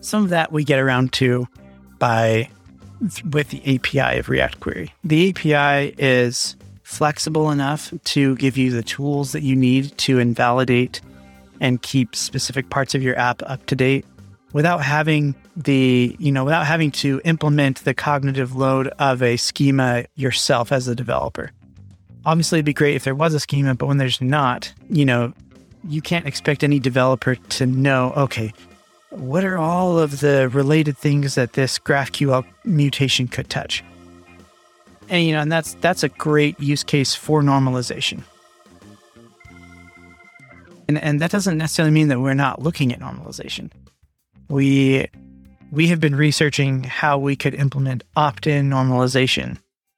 Some 0.02 0.24
of 0.24 0.30
that 0.30 0.52
we 0.52 0.64
get 0.64 0.80
around 0.80 1.14
to 1.14 1.48
by 2.00 2.50
with 3.32 3.50
the 3.50 3.76
API 3.76 4.20
of 4.20 4.30
React 4.30 4.60
Query. 4.60 4.94
The 5.04 5.30
API 5.30 5.96
is 5.98 6.56
flexible 6.84 7.52
enough 7.52 7.94
to 8.04 8.36
give 8.36 8.58
you 8.58 8.72
the 8.72 8.84
tools 8.84 9.32
that 9.32 9.44
you 9.44 9.56
need 9.56 9.98
to 9.98 10.20
invalidate 10.20 11.02
and 11.60 11.82
keep 11.82 12.16
specific 12.16 12.70
parts 12.70 12.94
of 12.96 13.02
your 13.02 13.18
app 13.18 13.42
up 13.46 13.66
to 13.68 13.76
date 13.76 14.06
without 14.54 14.84
having 14.84 15.36
the, 15.56 16.16
you 16.20 16.32
know, 16.32 16.44
without 16.44 16.66
having 16.66 16.92
to 16.92 17.22
implement 17.24 17.84
the 17.84 17.94
cognitive 17.94 18.56
load 18.56 18.88
of 19.00 19.22
a 19.24 19.38
schema 19.38 20.06
yourself 20.16 20.72
as 20.72 20.88
a 20.88 20.96
developer. 20.96 21.52
Obviously, 22.26 22.58
it'd 22.58 22.66
be 22.66 22.74
great 22.74 22.96
if 22.96 23.04
there 23.04 23.16
was 23.16 23.34
a 23.34 23.40
schema, 23.40 23.74
but 23.76 23.88
when 23.88 23.98
there's 23.98 24.22
not, 24.22 24.74
you 24.90 25.06
know, 25.06 25.34
you 25.88 26.02
can't 26.02 26.28
expect 26.28 26.64
any 26.64 26.80
developer 26.80 27.36
to 27.36 27.66
know, 27.66 28.14
okay, 28.16 28.54
what 29.12 29.44
are 29.44 29.58
all 29.58 30.00
of 30.00 30.22
the 30.22 30.50
related 30.50 30.98
things 30.98 31.36
that 31.36 31.54
this 31.54 31.78
GraphQL 31.78 32.46
mutation 32.64 33.28
could 33.28 33.50
touch? 33.50 33.84
And 35.10 35.26
you 35.26 35.34
know, 35.34 35.42
and 35.42 35.52
that's 35.52 35.74
that's 35.76 36.04
a 36.04 36.10
great 36.10 36.60
use 36.60 36.84
case 36.84 37.14
for 37.14 37.42
normalization. 37.42 38.24
And 40.88 40.98
and 40.98 41.20
that 41.20 41.32
doesn't 41.32 41.58
necessarily 41.58 41.92
mean 41.92 42.08
that 42.08 42.20
we're 42.20 42.34
not 42.34 42.62
looking 42.62 42.94
at 42.94 43.00
normalization. 43.00 43.72
We 44.50 45.08
we 45.72 45.88
have 45.88 46.00
been 46.00 46.16
researching 46.16 46.84
how 46.84 47.18
we 47.18 47.36
could 47.36 47.54
implement 47.54 48.04
opt-in 48.16 48.70
normalization 48.70 49.58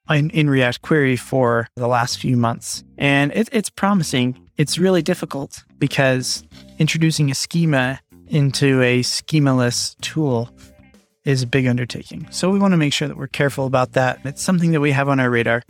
in, 0.10 0.30
in 0.32 0.49
React 0.49 0.82
Query 0.82 1.15
for 1.15 1.67
the 1.76 1.88
last 1.88 2.19
few 2.19 2.38
months. 2.38 2.84
And 2.97 3.32
it, 3.34 3.49
it's 3.52 3.69
promising. 3.69 4.39
It's 4.58 4.78
really 4.78 5.02
difficult 5.02 5.63
because 5.80 6.43
introducing 6.78 7.32
a 7.32 7.36
schema 7.36 7.99
into 8.34 8.82
a 8.82 9.02
schemaless 9.02 9.96
tool 10.02 10.50
is 11.24 11.43
a 11.43 11.48
big 11.48 11.67
undertaking. 11.67 12.28
So 12.32 12.50
we 12.50 12.60
want 12.60 12.74
to 12.74 12.78
make 12.78 12.91
sure 12.91 13.08
that 13.08 13.15
we're 13.15 13.28
careful 13.28 13.65
about 13.65 13.93
that. 13.93 14.19
It's 14.26 14.41
something 14.41 14.72
that 14.72 14.82
we 14.82 14.91
have 14.91 15.08
on 15.08 15.19
our 15.19 15.30
radar. 15.30 15.62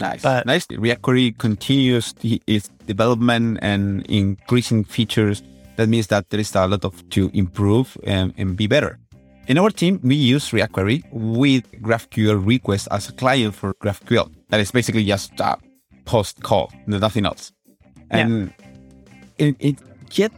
Nice. 0.00 0.22
But, 0.22 0.46
nice. 0.46 0.66
React 0.70 1.02
Query 1.02 1.32
continues 1.32 2.14
its 2.22 2.68
development 2.86 3.58
and 3.60 4.06
increasing 4.06 4.84
features 4.84 5.42
That 5.76 5.88
means 5.88 6.08
that 6.08 6.30
there 6.30 6.40
is 6.40 6.54
a 6.56 6.66
lot 6.66 6.84
of 6.84 7.08
to 7.10 7.30
improve 7.32 7.96
and, 8.02 8.34
and 8.36 8.56
be 8.56 8.66
better. 8.66 8.98
In 9.46 9.58
our 9.58 9.70
team, 9.70 10.00
we 10.02 10.16
use 10.16 10.52
React 10.52 10.72
Query 10.72 11.04
with 11.12 11.70
GraphQL 11.80 12.44
request 12.44 12.88
as 12.90 13.08
a 13.08 13.12
client 13.12 13.54
for 13.54 13.74
GraphQL. 13.74 14.28
That 14.48 14.60
is 14.60 14.72
basically 14.72 15.04
just 15.04 15.38
a 15.40 15.56
post 16.04 16.42
call, 16.42 16.72
nothing 16.86 17.26
else. 17.26 17.52
And 18.10 18.52
yeah. 19.38 19.46
it, 19.46 19.56
it 19.60 19.78
yet 20.12 20.32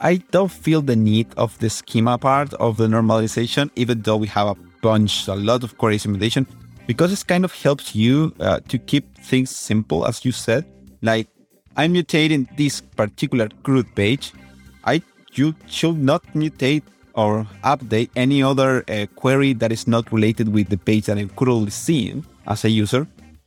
I 0.00 0.18
don't 0.30 0.50
feel 0.50 0.80
the 0.80 0.94
need 0.94 1.26
of 1.36 1.58
the 1.58 1.68
schema 1.68 2.18
part 2.18 2.54
of 2.54 2.76
the 2.76 2.86
normalization, 2.86 3.70
even 3.74 4.02
though 4.02 4.16
we 4.16 4.28
have 4.28 4.46
a 4.46 4.56
bunch, 4.80 5.26
a 5.26 5.34
lot 5.34 5.64
of 5.64 5.76
query 5.76 5.98
simulation, 5.98 6.46
because 6.86 7.12
it 7.12 7.26
kind 7.26 7.44
of 7.44 7.52
helps 7.52 7.96
you 7.96 8.32
uh, 8.38 8.60
to 8.68 8.78
keep 8.78 9.18
things 9.18 9.50
simple, 9.50 10.06
as 10.06 10.24
you 10.24 10.30
said. 10.30 10.64
Like, 11.02 11.28
I'm 11.76 11.94
mutating 11.94 12.48
this 12.56 12.80
particular 12.80 13.48
CRUD 13.64 13.92
page. 13.96 14.32
I 14.84 15.02
you 15.32 15.54
should 15.66 15.98
not 15.98 16.22
mutate 16.34 16.82
or 17.14 17.46
update 17.64 18.10
any 18.14 18.42
other 18.42 18.84
uh, 18.88 19.06
query 19.16 19.52
that 19.54 19.72
is 19.72 19.86
not 19.88 20.10
related 20.12 20.48
with 20.48 20.68
the 20.68 20.78
page 20.78 21.06
that 21.06 21.18
I'm 21.18 21.28
currently 21.30 21.70
seeing 21.70 22.24
as 22.46 22.64
a 22.64 22.70
user. 22.70 23.06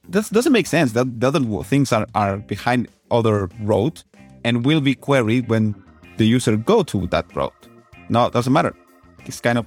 That 0.10 0.30
doesn't 0.32 0.52
make 0.52 0.68
sense. 0.68 0.92
That 0.92 1.20
the 1.20 1.28
other 1.28 1.64
things 1.64 1.94
are, 1.94 2.06
are 2.14 2.38
behind 2.38 2.90
other 3.10 3.50
road 3.62 4.04
and 4.44 4.66
will 4.66 4.82
be 4.82 4.96
queried 4.96 5.48
when 5.50 5.76
the 6.18 6.26
user 6.26 6.58
go 6.58 6.84
to 6.84 7.08
that 7.08 7.36
route. 7.36 7.68
No, 8.10 8.26
it 8.26 8.34
doesn't 8.34 8.54
matter. 8.54 8.76
It's 9.26 9.40
kind 9.40 9.58
of 9.58 9.66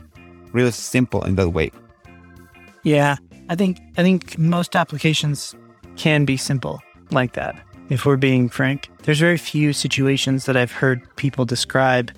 really 0.53 0.71
simple 0.71 1.25
in 1.25 1.37
that 1.37 1.51
way. 1.51 1.71
Yeah, 2.83 3.17
I 3.49 3.55
think 3.57 3.81
I 3.97 4.03
think 4.03 4.39
most 4.39 4.77
applications 4.77 5.55
can 5.97 6.25
be 6.25 6.37
simple 6.37 6.81
like 7.11 7.33
that. 7.35 7.55
If 7.89 8.07
we're 8.07 8.17
being 8.17 8.49
frank, 8.49 8.89
there's 9.03 9.21
very 9.21 9.37
few 9.37 9.73
situations 9.73 10.47
that 10.47 10.57
I've 10.57 10.73
heard 10.73 11.03
people 11.17 11.45
describe 11.45 12.13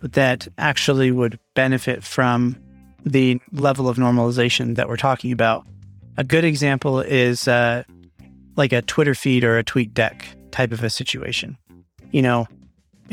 that 0.00 0.48
actually 0.58 1.10
would 1.10 1.38
benefit 1.54 2.02
from 2.02 2.56
the 3.04 3.40
level 3.52 3.88
of 3.88 3.96
normalization 3.96 4.76
that 4.76 4.88
we're 4.88 4.96
talking 4.96 5.32
about. 5.32 5.66
A 6.16 6.24
good 6.24 6.44
example 6.44 7.00
is 7.00 7.48
uh, 7.48 7.84
like 8.56 8.72
a 8.72 8.82
Twitter 8.82 9.14
feed 9.14 9.44
or 9.44 9.58
a 9.58 9.64
tweet 9.64 9.92
deck 9.94 10.26
type 10.50 10.72
of 10.72 10.82
a 10.82 10.90
situation. 10.90 11.56
You 12.12 12.22
know, 12.22 12.46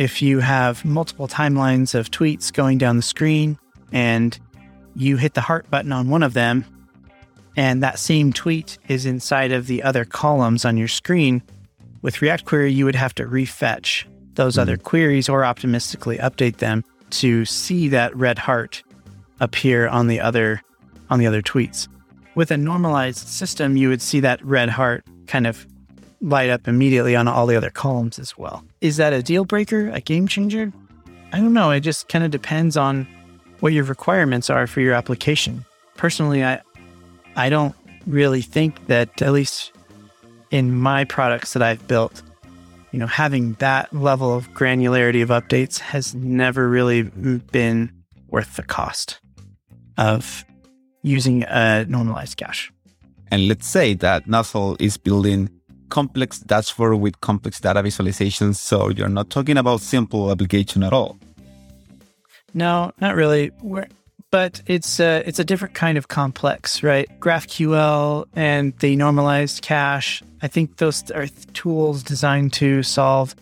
if 0.02 0.20
you 0.20 0.40
have 0.40 0.84
multiple 0.84 1.28
timelines 1.28 1.94
of 1.94 2.10
tweets 2.10 2.52
going 2.52 2.80
down 2.80 2.96
the 2.96 3.04
screen 3.04 3.56
and 3.92 4.40
you 4.96 5.16
hit 5.16 5.36
the 5.36 5.42
heart 5.42 5.70
button 5.70 5.92
on 5.92 6.10
one 6.10 6.24
of 6.24 6.34
them, 6.34 6.66
and 7.56 7.84
that 7.84 8.00
same 8.00 8.34
tweet 8.34 8.80
is 8.88 9.06
inside 9.06 9.52
of 9.52 9.68
the 9.68 9.84
other 9.84 10.04
columns 10.04 10.66
on 10.66 10.76
your 10.76 10.88
screen, 10.88 11.44
with 12.02 12.20
React 12.20 12.46
Query, 12.46 12.74
you 12.74 12.84
would 12.86 12.96
have 12.96 13.14
to 13.14 13.26
refetch 13.26 14.06
those 14.34 14.56
mm 14.56 14.62
other 14.62 14.76
queries 14.76 15.30
or 15.30 15.46
optimistically 15.46 16.18
update 16.18 16.58
them 16.58 16.84
to 17.12 17.46
see 17.46 17.90
that 17.90 18.16
red 18.16 18.40
heart 18.40 18.82
appear 19.40 19.88
on 19.88 20.08
the 20.08 20.20
other 20.20 20.64
on 21.12 21.20
the 21.20 21.28
other 21.28 21.44
tweets. 21.44 21.88
With 22.34 22.50
a 22.50 22.58
normalized 22.58 23.28
system, 23.28 23.78
you 23.78 23.90
would 23.90 24.02
see 24.02 24.22
that 24.22 24.44
red 24.44 24.70
heart 24.70 25.06
kind 25.28 25.46
of 25.46 25.68
light 26.22 26.50
up 26.50 26.68
immediately 26.68 27.16
on 27.16 27.28
all 27.28 27.48
the 27.48 27.56
other 27.56 27.70
columns 27.70 28.20
as 28.20 28.38
well. 28.38 28.64
Is 28.80 28.98
that 28.98 29.14
a 29.14 29.24
deal 29.24 29.44
breaker, 29.44 29.90
a 29.90 30.00
game 30.00 30.28
changer? 30.28 30.72
I 31.34 31.38
don't 31.38 31.54
know. 31.54 31.72
It 31.72 31.82
just 31.82 32.08
kind 32.10 32.24
of 32.24 32.32
depends 32.32 32.78
on 32.78 33.08
what 33.60 33.74
your 33.74 33.84
requirements 33.84 34.50
are 34.50 34.68
for 34.68 34.82
your 34.82 34.94
application. 34.94 35.66
Personally, 35.96 36.44
I 36.44 36.62
I 37.36 37.50
don't 37.50 37.76
really 38.06 38.42
think 38.42 38.88
that 38.88 39.22
at 39.22 39.32
least 39.32 39.72
in 40.50 40.76
my 40.76 41.06
products 41.06 41.54
that 41.54 41.62
I've 41.62 41.88
built, 41.88 42.22
you 42.92 43.00
know, 43.00 43.08
having 43.08 43.54
that 43.54 43.94
level 43.94 44.36
of 44.36 44.50
granularity 44.52 45.24
of 45.24 45.30
updates 45.30 45.80
has 45.80 46.14
never 46.14 46.68
really 46.68 47.04
been 47.04 47.92
worth 48.28 48.56
the 48.58 48.64
cost 48.64 49.20
of 49.98 50.44
using 51.04 51.44
a 51.44 51.86
normalized 51.86 52.38
cache. 52.38 52.72
And 53.30 53.48
let's 53.48 53.68
say 53.68 53.94
that 53.96 54.28
Nozzle 54.28 54.76
is 54.80 54.98
building 54.98 55.50
complex 55.92 56.40
dashboard 56.40 57.00
with 57.00 57.22
complex 57.22 57.60
data 57.60 57.84
visualizations. 57.84 58.56
So 58.56 58.90
you're 58.90 59.10
not 59.10 59.30
talking 59.30 59.58
about 59.58 59.82
simple 59.82 60.32
application 60.32 60.82
at 60.82 60.94
all. 60.94 61.20
No, 62.56 62.92
not 63.00 63.16
really. 63.16 63.52
We're, 63.62 63.88
but 64.32 64.62
it's 64.66 65.00
a, 65.00 65.22
it's 65.28 65.40
a 65.40 65.44
different 65.44 65.76
kind 65.76 65.98
of 65.98 66.08
complex, 66.08 66.82
right? 66.82 67.08
GraphQL 67.20 68.26
and 68.34 68.76
the 68.80 68.96
normalized 68.96 69.62
cache. 69.62 70.24
I 70.42 70.48
think 70.48 70.78
those 70.78 71.12
are 71.12 71.28
tools 71.54 72.02
designed 72.02 72.54
to 72.54 72.82
solve 72.82 73.36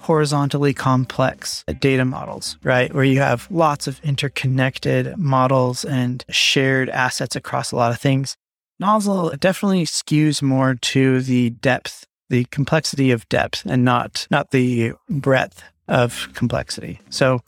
horizontally 0.00 0.72
complex 0.72 1.62
data 1.78 2.04
models, 2.04 2.56
right? 2.64 2.92
Where 2.92 3.04
you 3.04 3.18
have 3.18 3.46
lots 3.50 3.86
of 3.86 4.00
interconnected 4.02 5.16
models 5.18 5.84
and 5.84 6.24
shared 6.30 6.88
assets 6.88 7.36
across 7.36 7.70
a 7.70 7.76
lot 7.76 7.92
of 7.92 8.00
things. 8.00 8.36
Nozzle 8.80 9.34
definitely 9.38 9.84
skews 9.84 10.40
more 10.40 10.74
to 10.74 11.20
the 11.20 11.50
depth, 11.50 12.06
the 12.30 12.44
complexity 12.46 13.10
of 13.10 13.28
depth, 13.28 13.66
and 13.66 13.84
not 13.84 14.26
not 14.30 14.50
the 14.50 14.94
breadth 15.10 15.62
of 15.86 16.28
complexity. 16.32 16.98
So 17.10 17.40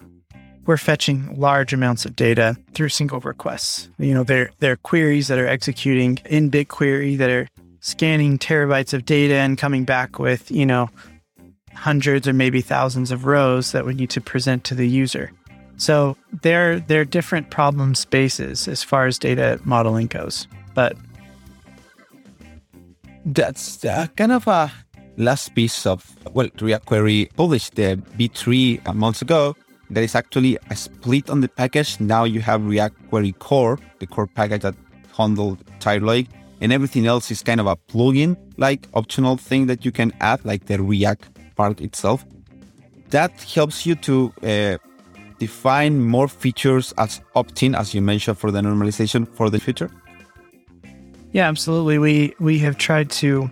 we're 0.66 0.76
fetching 0.76 1.40
large 1.40 1.72
amounts 1.72 2.04
of 2.04 2.14
data 2.14 2.56
through 2.74 2.90
single 2.90 3.20
requests. 3.20 3.88
You 3.98 4.12
know, 4.12 4.24
they're 4.24 4.50
they're 4.58 4.76
queries 4.76 5.28
that 5.28 5.38
are 5.38 5.46
executing 5.46 6.18
in 6.26 6.50
BigQuery 6.50 7.16
that 7.16 7.30
are 7.30 7.48
scanning 7.80 8.38
terabytes 8.38 8.92
of 8.92 9.06
data 9.06 9.34
and 9.34 9.56
coming 9.56 9.84
back 9.84 10.18
with, 10.18 10.50
you 10.50 10.66
know, 10.66 10.90
hundreds 11.74 12.28
or 12.28 12.34
maybe 12.34 12.60
thousands 12.60 13.10
of 13.10 13.24
rows 13.24 13.72
that 13.72 13.86
we 13.86 13.94
need 13.94 14.10
to 14.10 14.20
present 14.20 14.64
to 14.64 14.74
the 14.74 14.86
user. 14.86 15.32
So 15.78 16.18
they're 16.42 16.78
they're 16.78 17.06
different 17.06 17.48
problem 17.48 17.94
spaces 17.94 18.68
as 18.68 18.82
far 18.82 19.06
as 19.06 19.18
data 19.18 19.58
modeling 19.64 20.08
goes. 20.08 20.46
But 20.74 20.96
that's 23.26 23.84
uh, 23.84 24.06
kind 24.16 24.32
of 24.32 24.46
a 24.46 24.72
last 25.16 25.54
piece 25.54 25.86
of, 25.86 26.04
well, 26.32 26.48
React 26.60 26.86
Query 26.86 27.30
published 27.36 27.74
the 27.74 27.96
V3 28.18 28.94
months 28.94 29.22
ago. 29.22 29.56
There 29.90 30.02
is 30.02 30.14
actually 30.14 30.58
a 30.70 30.76
split 30.76 31.28
on 31.28 31.40
the 31.40 31.48
package. 31.48 32.00
Now 32.00 32.24
you 32.24 32.40
have 32.40 32.64
React 32.64 33.08
Query 33.10 33.32
Core, 33.32 33.78
the 33.98 34.06
core 34.06 34.26
package 34.26 34.62
that 34.62 34.74
handles 35.16 35.58
TireLogic, 35.80 36.28
and 36.60 36.72
everything 36.72 37.06
else 37.06 37.30
is 37.30 37.42
kind 37.42 37.60
of 37.60 37.66
a 37.66 37.76
plugin 37.76 38.36
like 38.56 38.88
optional 38.94 39.36
thing 39.36 39.66
that 39.66 39.84
you 39.84 39.92
can 39.92 40.12
add, 40.20 40.44
like 40.44 40.66
the 40.66 40.80
React 40.82 41.54
part 41.56 41.80
itself. 41.80 42.24
That 43.10 43.32
helps 43.42 43.84
you 43.84 43.94
to 43.96 44.32
uh, 44.42 44.78
define 45.38 46.00
more 46.00 46.28
features 46.28 46.94
as 46.96 47.20
opt-in, 47.34 47.74
as 47.74 47.92
you 47.94 48.00
mentioned, 48.00 48.38
for 48.38 48.50
the 48.50 48.60
normalization 48.60 49.28
for 49.36 49.50
the 49.50 49.60
future. 49.60 49.90
Yeah, 51.32 51.48
absolutely. 51.48 51.98
We 51.98 52.34
we 52.38 52.58
have 52.60 52.76
tried 52.76 53.10
to 53.10 53.50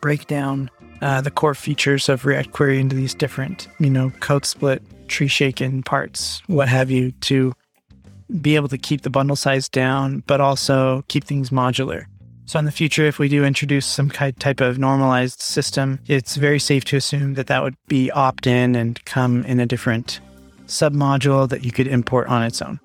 break 0.00 0.26
down 0.26 0.70
uh, 1.02 1.20
the 1.20 1.30
core 1.30 1.54
features 1.54 2.08
of 2.08 2.24
React 2.24 2.52
Query 2.52 2.80
into 2.80 2.94
these 2.94 3.14
different, 3.14 3.68
you 3.78 3.90
know, 3.90 4.10
code 4.20 4.44
split, 4.44 4.82
tree 5.08 5.28
shaken 5.28 5.82
parts, 5.82 6.42
what 6.46 6.68
have 6.68 6.90
you, 6.90 7.12
to 7.12 7.52
be 8.40 8.56
able 8.56 8.68
to 8.68 8.78
keep 8.78 9.02
the 9.02 9.10
bundle 9.10 9.36
size 9.36 9.68
down, 9.68 10.22
but 10.26 10.40
also 10.40 11.04
keep 11.08 11.24
things 11.24 11.50
modular. 11.50 12.04
So 12.46 12.58
in 12.58 12.64
the 12.64 12.72
future, 12.72 13.06
if 13.06 13.18
we 13.18 13.28
do 13.28 13.44
introduce 13.44 13.84
some 13.84 14.08
kind 14.08 14.38
type 14.38 14.60
of 14.60 14.78
normalized 14.78 15.40
system, 15.40 16.00
it's 16.06 16.36
very 16.36 16.58
safe 16.58 16.84
to 16.86 16.96
assume 16.96 17.34
that 17.34 17.46
that 17.48 17.62
would 17.62 17.74
be 17.88 18.10
opt-in 18.10 18.74
and 18.74 19.04
come 19.04 19.44
in 19.44 19.60
a 19.60 19.66
different 19.66 20.20
submodule 20.66 21.48
that 21.48 21.64
you 21.64 21.72
could 21.72 21.86
import 21.86 22.28
on 22.28 22.42
its 22.42 22.62
own. 22.62 22.80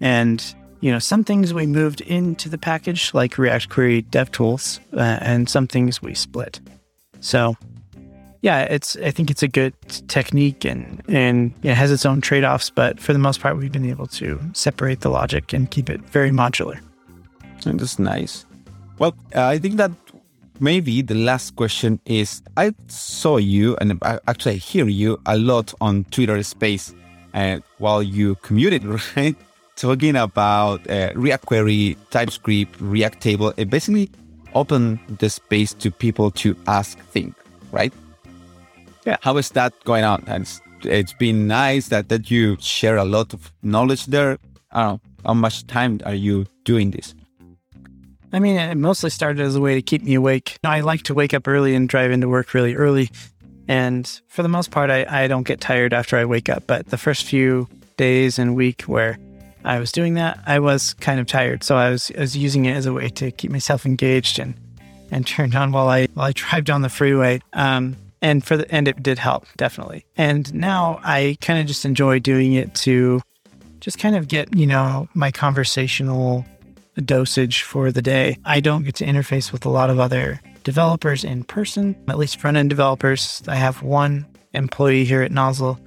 And 0.00 0.54
you 0.80 0.92
know, 0.92 0.98
some 0.98 1.24
things 1.24 1.52
we 1.52 1.66
moved 1.66 2.00
into 2.02 2.48
the 2.48 2.58
package, 2.58 3.12
like 3.14 3.38
React 3.38 3.68
Query 3.68 4.02
DevTools, 4.02 4.80
uh, 4.92 5.18
and 5.20 5.48
some 5.48 5.66
things 5.66 6.00
we 6.00 6.14
split. 6.14 6.60
So, 7.20 7.56
yeah, 8.42 8.62
it's 8.62 8.96
I 8.96 9.10
think 9.10 9.30
it's 9.30 9.42
a 9.42 9.48
good 9.48 9.74
technique 10.08 10.64
and 10.64 11.02
and 11.08 11.52
it 11.62 11.74
has 11.74 11.90
its 11.90 12.06
own 12.06 12.20
trade 12.20 12.44
offs, 12.44 12.70
but 12.70 13.00
for 13.00 13.12
the 13.12 13.18
most 13.18 13.40
part, 13.40 13.56
we've 13.56 13.72
been 13.72 13.88
able 13.88 14.06
to 14.06 14.40
separate 14.52 15.00
the 15.00 15.10
logic 15.10 15.52
and 15.52 15.70
keep 15.70 15.90
it 15.90 16.00
very 16.02 16.30
modular. 16.30 16.80
That's 17.64 17.98
nice. 17.98 18.46
Well, 18.98 19.14
uh, 19.34 19.46
I 19.46 19.58
think 19.58 19.76
that 19.76 19.90
maybe 20.60 21.02
the 21.02 21.14
last 21.14 21.56
question 21.56 22.00
is: 22.04 22.42
I 22.56 22.72
saw 22.86 23.38
you 23.38 23.76
and 23.80 23.98
I 24.02 24.20
actually 24.28 24.58
hear 24.58 24.86
you 24.86 25.20
a 25.26 25.36
lot 25.36 25.74
on 25.80 26.04
Twitter 26.04 26.40
Space, 26.44 26.94
uh, 27.34 27.58
while 27.78 28.02
you 28.02 28.36
commuted, 28.36 28.84
right? 29.16 29.36
Talking 29.78 30.16
about 30.16 30.88
uh, 30.90 31.12
React 31.14 31.46
Query, 31.46 31.96
TypeScript, 32.10 32.80
React 32.80 33.20
Table, 33.20 33.54
it 33.56 33.70
basically 33.70 34.10
open 34.54 34.98
the 35.18 35.30
space 35.30 35.72
to 35.74 35.90
people 35.90 36.30
to 36.32 36.56
ask 36.66 36.98
think, 37.10 37.34
right? 37.70 37.92
Yeah. 39.06 39.16
How 39.22 39.36
is 39.36 39.50
that 39.50 39.72
going 39.84 40.04
on? 40.04 40.24
And 40.26 40.42
it's, 40.42 40.60
it's 40.82 41.12
been 41.12 41.46
nice 41.46 41.88
that, 41.88 42.08
that 42.08 42.30
you 42.30 42.56
share 42.60 42.96
a 42.96 43.04
lot 43.04 43.32
of 43.32 43.52
knowledge 43.62 44.06
there. 44.06 44.38
I 44.72 44.82
don't 44.82 44.92
know, 44.94 45.00
how 45.24 45.34
much 45.34 45.66
time 45.66 46.00
are 46.04 46.14
you 46.14 46.46
doing 46.64 46.90
this? 46.90 47.14
I 48.32 48.40
mean, 48.40 48.56
it 48.56 48.76
mostly 48.76 49.10
started 49.10 49.40
as 49.40 49.56
a 49.56 49.60
way 49.60 49.74
to 49.74 49.82
keep 49.82 50.02
me 50.02 50.14
awake. 50.14 50.58
I 50.62 50.80
like 50.80 51.02
to 51.04 51.14
wake 51.14 51.32
up 51.32 51.48
early 51.48 51.74
and 51.74 51.88
drive 51.88 52.10
into 52.10 52.28
work 52.28 52.52
really 52.52 52.74
early. 52.74 53.10
And 53.68 54.20
for 54.28 54.42
the 54.42 54.48
most 54.48 54.70
part, 54.70 54.90
I, 54.90 55.06
I 55.08 55.28
don't 55.28 55.46
get 55.46 55.60
tired 55.60 55.94
after 55.94 56.16
I 56.16 56.24
wake 56.24 56.48
up. 56.48 56.66
But 56.66 56.86
the 56.88 56.98
first 56.98 57.24
few 57.24 57.68
days 57.96 58.38
and 58.38 58.54
week 58.54 58.82
where 58.82 59.18
I 59.68 59.78
was 59.78 59.92
doing 59.92 60.14
that, 60.14 60.40
I 60.46 60.60
was 60.60 60.94
kind 60.94 61.20
of 61.20 61.26
tired. 61.26 61.62
So 61.62 61.76
I 61.76 61.90
was, 61.90 62.10
I 62.16 62.20
was 62.20 62.34
using 62.34 62.64
it 62.64 62.72
as 62.72 62.86
a 62.86 62.92
way 62.94 63.10
to 63.10 63.30
keep 63.30 63.50
myself 63.50 63.84
engaged 63.84 64.38
and, 64.38 64.54
and 65.10 65.26
turned 65.26 65.54
on 65.54 65.72
while 65.72 65.88
I, 65.88 66.06
while 66.14 66.26
I 66.26 66.32
drive 66.32 66.64
down 66.64 66.80
the 66.80 66.88
freeway. 66.88 67.42
Um, 67.52 67.96
and 68.22 68.42
for 68.42 68.56
the, 68.56 68.72
and 68.74 68.88
it 68.88 69.02
did 69.02 69.18
help 69.18 69.46
definitely. 69.58 70.06
And 70.16 70.52
now 70.54 71.00
I 71.04 71.36
kind 71.42 71.60
of 71.60 71.66
just 71.66 71.84
enjoy 71.84 72.18
doing 72.18 72.54
it 72.54 72.74
to 72.76 73.20
just 73.80 73.98
kind 73.98 74.16
of 74.16 74.26
get, 74.26 74.56
you 74.56 74.66
know, 74.66 75.06
my 75.12 75.30
conversational 75.30 76.46
dosage 77.04 77.62
for 77.62 77.92
the 77.92 78.02
day. 78.02 78.38
I 78.46 78.60
don't 78.60 78.84
get 78.84 78.96
to 78.96 79.04
interface 79.04 79.52
with 79.52 79.66
a 79.66 79.70
lot 79.70 79.90
of 79.90 80.00
other 80.00 80.40
developers 80.64 81.24
in 81.24 81.44
person, 81.44 81.94
at 82.08 82.16
least 82.16 82.40
front 82.40 82.56
end 82.56 82.70
developers. 82.70 83.42
I 83.46 83.56
have 83.56 83.82
one 83.82 84.26
employee 84.54 85.04
here 85.04 85.22
at 85.22 85.30
Nozzle 85.30 85.78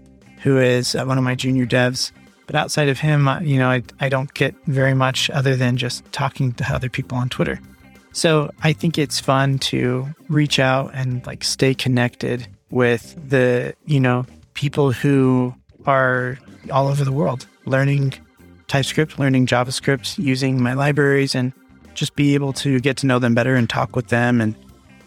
who 0.43 0.59
is 0.59 0.95
uh, 0.95 1.03
one 1.05 1.17
of 1.17 1.23
my 1.23 1.35
junior 1.35 1.65
devs. 1.65 2.11
But 2.51 2.59
outside 2.59 2.89
of 2.89 2.99
him, 2.99 3.29
you 3.43 3.57
know, 3.57 3.69
I, 3.69 3.81
I 4.01 4.09
don't 4.09 4.33
get 4.33 4.53
very 4.67 4.93
much 4.93 5.29
other 5.29 5.55
than 5.55 5.77
just 5.77 6.03
talking 6.11 6.51
to 6.55 6.65
other 6.65 6.89
people 6.89 7.17
on 7.17 7.29
Twitter. 7.29 7.61
So 8.11 8.51
I 8.61 8.73
think 8.73 8.97
it's 8.97 9.21
fun 9.21 9.57
to 9.59 10.05
reach 10.27 10.59
out 10.59 10.91
and 10.93 11.25
like 11.25 11.45
stay 11.45 11.73
connected 11.73 12.45
with 12.69 13.15
the, 13.29 13.73
you 13.85 14.01
know, 14.01 14.25
people 14.53 14.91
who 14.91 15.55
are 15.85 16.37
all 16.69 16.89
over 16.89 17.05
the 17.05 17.11
world 17.13 17.47
learning 17.65 18.15
TypeScript, 18.67 19.17
learning 19.17 19.45
JavaScript, 19.45 20.17
using 20.17 20.61
my 20.61 20.73
libraries 20.73 21.35
and 21.35 21.53
just 21.93 22.17
be 22.17 22.33
able 22.33 22.51
to 22.51 22.81
get 22.81 22.97
to 22.97 23.07
know 23.07 23.17
them 23.17 23.33
better 23.33 23.55
and 23.55 23.69
talk 23.69 23.95
with 23.95 24.09
them 24.09 24.41
and 24.41 24.55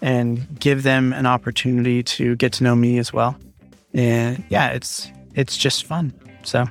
and 0.01 0.59
give 0.59 0.83
them 0.83 1.13
an 1.13 1.27
opportunity 1.27 2.03
to 2.03 2.37
get 2.37 2.55
to 2.55 2.65
know 2.65 2.75
me 2.75 2.97
as 2.97 3.13
well. 3.13 3.37
And 3.93 4.43
yeah, 4.49 4.69
it's 4.69 5.11
it's 5.35 5.59
just 5.59 5.85
fun. 5.85 6.15
So 6.43 6.65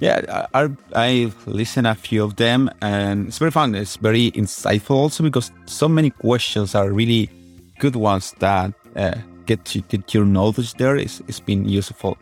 yeah, 0.00 0.46
I, 0.54 0.68
I 0.94 1.32
listen 1.46 1.86
a 1.86 1.94
few 1.94 2.24
of 2.24 2.36
them 2.36 2.70
and 2.82 3.28
it's 3.28 3.38
very 3.38 3.50
fun. 3.50 3.74
It's 3.74 3.96
very 3.96 4.30
insightful 4.32 4.96
also 4.96 5.22
because 5.22 5.50
so 5.66 5.88
many 5.88 6.10
questions 6.10 6.74
are 6.74 6.90
really 6.90 7.30
good 7.78 7.96
ones 7.96 8.34
that 8.40 8.72
uh, 8.96 9.14
get 9.46 9.64
to 9.66 9.80
get 9.82 10.12
your 10.12 10.24
knowledge 10.24 10.74
there. 10.74 10.96
It's, 10.96 11.20
it's 11.28 11.40
been 11.40 11.68
useful. 11.68 12.18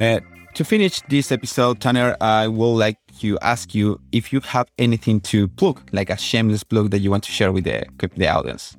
Uh, 0.00 0.20
to 0.54 0.64
finish 0.64 1.00
this 1.08 1.32
episode, 1.32 1.80
Tanner, 1.80 2.16
I 2.20 2.46
would 2.46 2.76
like 2.76 2.98
to 3.20 3.38
ask 3.40 3.74
you 3.74 4.00
if 4.12 4.32
you 4.32 4.40
have 4.40 4.68
anything 4.78 5.20
to 5.22 5.48
plug, 5.48 5.80
like 5.92 6.10
a 6.10 6.16
shameless 6.16 6.62
plug 6.62 6.90
that 6.90 7.00
you 7.00 7.10
want 7.10 7.24
to 7.24 7.32
share 7.32 7.52
with 7.52 7.64
the, 7.64 7.86
the 8.16 8.28
audience. 8.28 8.76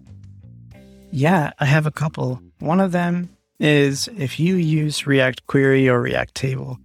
Yeah, 1.12 1.52
I 1.60 1.66
have 1.66 1.86
a 1.86 1.92
couple. 1.92 2.42
One 2.60 2.80
of 2.80 2.92
them 2.92 3.30
is 3.60 4.08
if 4.18 4.40
you 4.40 4.56
use 4.56 5.08
React 5.08 5.46
Query 5.48 5.90
or 5.90 6.02
React 6.02 6.36
Table 6.36 6.80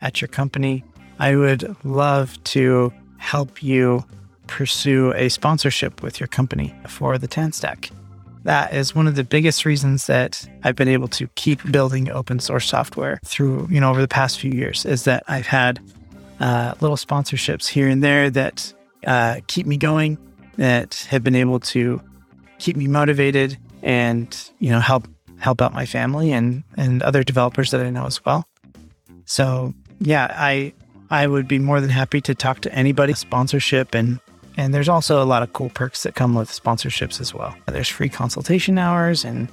at 0.00 0.20
your 0.20 0.28
company, 0.28 0.84
I 1.18 1.36
would 1.36 1.76
love 1.84 2.42
to 2.44 2.92
help 3.18 3.62
you 3.62 4.04
pursue 4.46 5.12
a 5.14 5.28
sponsorship 5.28 6.02
with 6.02 6.18
your 6.18 6.26
company 6.26 6.74
for 6.88 7.18
the 7.18 7.28
TanStack. 7.28 7.90
That 8.44 8.72
is 8.72 8.94
one 8.94 9.06
of 9.06 9.16
the 9.16 9.24
biggest 9.24 9.66
reasons 9.66 10.06
that 10.06 10.48
I've 10.64 10.74
been 10.74 10.88
able 10.88 11.08
to 11.08 11.28
keep 11.34 11.60
building 11.70 12.10
open 12.10 12.40
source 12.40 12.66
software 12.66 13.20
through, 13.24 13.68
you 13.70 13.80
know, 13.80 13.90
over 13.90 14.00
the 14.00 14.08
past 14.08 14.40
few 14.40 14.50
years 14.50 14.86
is 14.86 15.04
that 15.04 15.22
I've 15.28 15.46
had 15.46 15.78
uh, 16.40 16.74
little 16.80 16.96
sponsorships 16.96 17.68
here 17.68 17.86
and 17.86 18.02
there 18.02 18.30
that 18.30 18.72
uh, 19.06 19.40
keep 19.46 19.66
me 19.66 19.76
going, 19.76 20.16
that 20.56 21.06
have 21.10 21.22
been 21.22 21.36
able 21.36 21.60
to 21.60 22.00
keep 22.58 22.76
me 22.76 22.88
motivated 22.88 23.58
and, 23.82 24.50
you 24.58 24.70
know, 24.70 24.80
help 24.80 25.06
help 25.38 25.62
out 25.62 25.72
my 25.72 25.86
family 25.86 26.32
and 26.32 26.64
and 26.76 27.02
other 27.02 27.22
developers 27.22 27.70
that 27.70 27.84
I 27.84 27.90
know 27.90 28.06
as 28.06 28.24
well. 28.24 28.48
So 29.26 29.74
yeah, 30.00 30.34
I 30.36 30.72
I 31.10 31.26
would 31.26 31.46
be 31.46 31.58
more 31.58 31.80
than 31.80 31.90
happy 31.90 32.20
to 32.22 32.34
talk 32.34 32.60
to 32.60 32.74
anybody 32.74 33.14
sponsorship 33.14 33.94
and 33.94 34.20
and 34.56 34.74
there's 34.74 34.88
also 34.88 35.22
a 35.22 35.24
lot 35.24 35.42
of 35.42 35.52
cool 35.52 35.70
perks 35.70 36.02
that 36.02 36.14
come 36.14 36.34
with 36.34 36.50
sponsorships 36.50 37.20
as 37.20 37.32
well. 37.32 37.54
There's 37.66 37.88
free 37.88 38.08
consultation 38.08 38.78
hours 38.78 39.24
and 39.24 39.48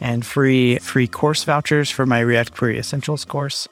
and 0.00 0.24
free 0.24 0.78
free 0.78 1.06
course 1.06 1.44
vouchers 1.44 1.90
for 1.90 2.06
my 2.06 2.20
React 2.20 2.56
Query 2.56 2.78
Essentials 2.78 3.24
course, 3.24 3.68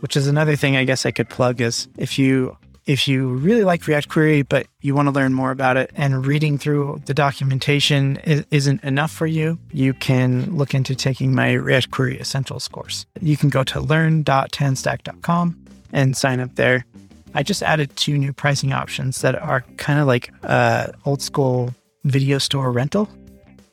which 0.00 0.16
is 0.16 0.26
another 0.26 0.56
thing 0.56 0.76
I 0.76 0.84
guess 0.84 1.06
I 1.06 1.10
could 1.10 1.28
plug 1.28 1.60
is 1.60 1.88
if 1.96 2.18
you 2.18 2.56
if 2.88 3.06
you 3.06 3.28
really 3.28 3.64
like 3.64 3.86
React 3.86 4.08
Query 4.08 4.42
but 4.42 4.66
you 4.80 4.94
want 4.94 5.06
to 5.08 5.12
learn 5.12 5.34
more 5.34 5.50
about 5.50 5.76
it 5.76 5.90
and 5.94 6.26
reading 6.26 6.56
through 6.56 7.02
the 7.04 7.12
documentation 7.12 8.16
isn't 8.50 8.82
enough 8.82 9.12
for 9.12 9.26
you, 9.26 9.58
you 9.70 9.92
can 9.92 10.56
look 10.56 10.74
into 10.74 10.94
taking 10.94 11.34
my 11.34 11.52
React 11.52 11.90
Query 11.90 12.18
Essentials 12.18 12.66
course. 12.66 13.04
You 13.20 13.36
can 13.36 13.50
go 13.50 13.62
to 13.64 13.80
learn.tanstack.com 13.80 15.64
and 15.92 16.16
sign 16.16 16.40
up 16.40 16.54
there. 16.54 16.86
I 17.34 17.42
just 17.42 17.62
added 17.62 17.94
two 17.94 18.16
new 18.16 18.32
pricing 18.32 18.72
options 18.72 19.20
that 19.20 19.34
are 19.34 19.60
kind 19.76 20.00
of 20.00 20.06
like 20.06 20.32
uh, 20.42 20.88
old 21.04 21.20
school 21.20 21.74
video 22.04 22.38
store 22.38 22.72
rental. 22.72 23.06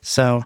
So 0.02 0.44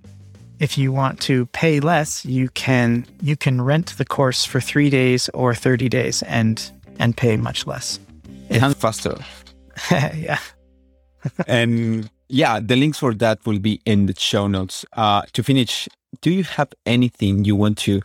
if 0.60 0.78
you 0.78 0.92
want 0.92 1.20
to 1.22 1.46
pay 1.46 1.80
less, 1.80 2.24
you 2.24 2.50
can 2.50 3.04
you 3.20 3.36
can 3.36 3.60
rent 3.60 3.96
the 3.98 4.04
course 4.04 4.44
for 4.44 4.60
three 4.60 4.90
days 4.90 5.28
or 5.34 5.56
thirty 5.56 5.88
days 5.88 6.22
and 6.22 6.70
and 7.00 7.16
pay 7.16 7.36
much 7.36 7.66
less. 7.66 7.98
And 8.50 8.76
faster. 8.76 9.16
yeah. 9.90 10.38
and 11.46 12.10
yeah, 12.28 12.60
the 12.60 12.76
links 12.76 12.98
for 12.98 13.14
that 13.14 13.44
will 13.46 13.58
be 13.58 13.80
in 13.84 14.06
the 14.06 14.14
show 14.18 14.46
notes. 14.46 14.84
Uh, 14.92 15.22
to 15.32 15.42
finish, 15.42 15.88
do 16.20 16.30
you 16.30 16.44
have 16.44 16.72
anything 16.86 17.44
you 17.44 17.56
want 17.56 17.78
to 17.78 18.02